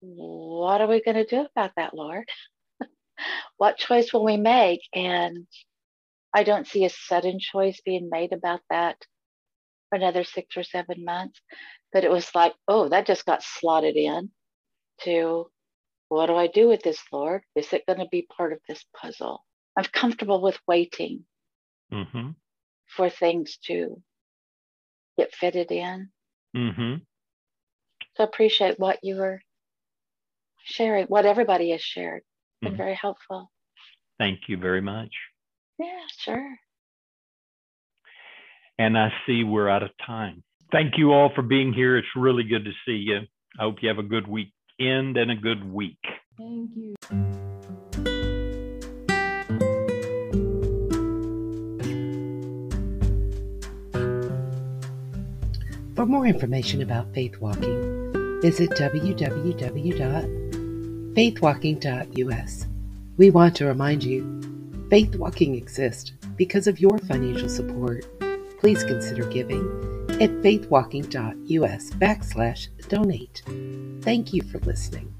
What 0.00 0.80
are 0.80 0.86
we 0.86 1.02
going 1.02 1.16
to 1.16 1.26
do 1.26 1.46
about 1.54 1.72
that, 1.76 1.94
Lord? 1.94 2.28
What 3.56 3.78
choice 3.78 4.12
will 4.12 4.24
we 4.24 4.36
make? 4.36 4.80
And 4.94 5.46
I 6.34 6.42
don't 6.42 6.66
see 6.66 6.84
a 6.84 6.90
sudden 6.90 7.38
choice 7.40 7.80
being 7.84 8.08
made 8.10 8.32
about 8.32 8.60
that 8.70 8.96
for 9.88 9.96
another 9.96 10.24
six 10.24 10.56
or 10.56 10.62
seven 10.62 11.04
months. 11.04 11.40
But 11.92 12.04
it 12.04 12.10
was 12.10 12.34
like, 12.34 12.54
oh, 12.68 12.88
that 12.88 13.06
just 13.06 13.24
got 13.24 13.42
slotted 13.42 13.96
in 13.96 14.30
to 15.02 15.50
what 16.08 16.26
do 16.26 16.36
I 16.36 16.46
do 16.46 16.68
with 16.68 16.82
this, 16.82 17.02
Lord? 17.12 17.42
Is 17.54 17.72
it 17.72 17.86
going 17.86 17.98
to 17.98 18.08
be 18.10 18.28
part 18.36 18.52
of 18.52 18.60
this 18.68 18.84
puzzle? 18.94 19.44
I'm 19.76 19.84
comfortable 19.84 20.40
with 20.40 20.58
waiting 20.66 21.24
mm-hmm. 21.92 22.30
for 22.86 23.10
things 23.10 23.58
to 23.66 24.00
get 25.18 25.34
fitted 25.34 25.70
in. 25.72 26.10
Mm-hmm. 26.56 26.96
So 28.16 28.24
appreciate 28.24 28.78
what 28.78 28.98
you 29.02 29.16
were 29.16 29.40
sharing, 30.64 31.06
what 31.06 31.26
everybody 31.26 31.70
has 31.70 31.82
shared. 31.82 32.22
It's 32.56 32.70
been 32.70 32.72
mm-hmm. 32.72 32.82
very 32.82 32.94
helpful. 33.00 33.50
Thank 34.18 34.40
you 34.48 34.56
very 34.56 34.80
much. 34.80 35.10
Yeah, 35.78 36.00
sure. 36.18 36.56
And 38.78 38.96
I 38.96 39.12
see 39.26 39.44
we're 39.44 39.68
out 39.68 39.82
of 39.82 39.90
time. 40.06 40.42
Thank 40.72 40.96
you 40.96 41.12
all 41.12 41.30
for 41.34 41.42
being 41.42 41.72
here. 41.72 41.98
It's 41.98 42.08
really 42.16 42.44
good 42.44 42.64
to 42.64 42.72
see 42.86 42.96
you. 42.96 43.20
I 43.58 43.62
hope 43.62 43.76
you 43.82 43.88
have 43.88 43.98
a 43.98 44.02
good 44.02 44.26
weekend 44.26 45.16
and 45.16 45.30
a 45.30 45.36
good 45.36 45.70
week. 45.70 45.98
Thank 46.38 46.70
you. 46.76 46.94
For 55.94 56.04
more 56.04 56.26
information 56.26 56.82
about 56.82 57.14
faith 57.14 57.38
walking, 57.38 58.40
visit 58.42 58.70
www.faithwalking.us. 61.16 62.66
We 63.16 63.30
want 63.30 63.56
to 63.56 63.66
remind 63.66 64.04
you, 64.04 64.86
Faith 64.90 65.16
Walking 65.16 65.54
exists 65.54 66.12
because 66.36 66.66
of 66.66 66.78
your 66.78 66.98
financial 66.98 67.48
support. 67.48 68.04
Please 68.60 68.84
consider 68.84 69.24
giving 69.24 69.62
at 70.20 70.30
faithwalking.us 70.42 71.90
backslash 71.90 72.68
donate. 72.88 73.42
Thank 74.02 74.34
you 74.34 74.42
for 74.42 74.58
listening. 74.60 75.14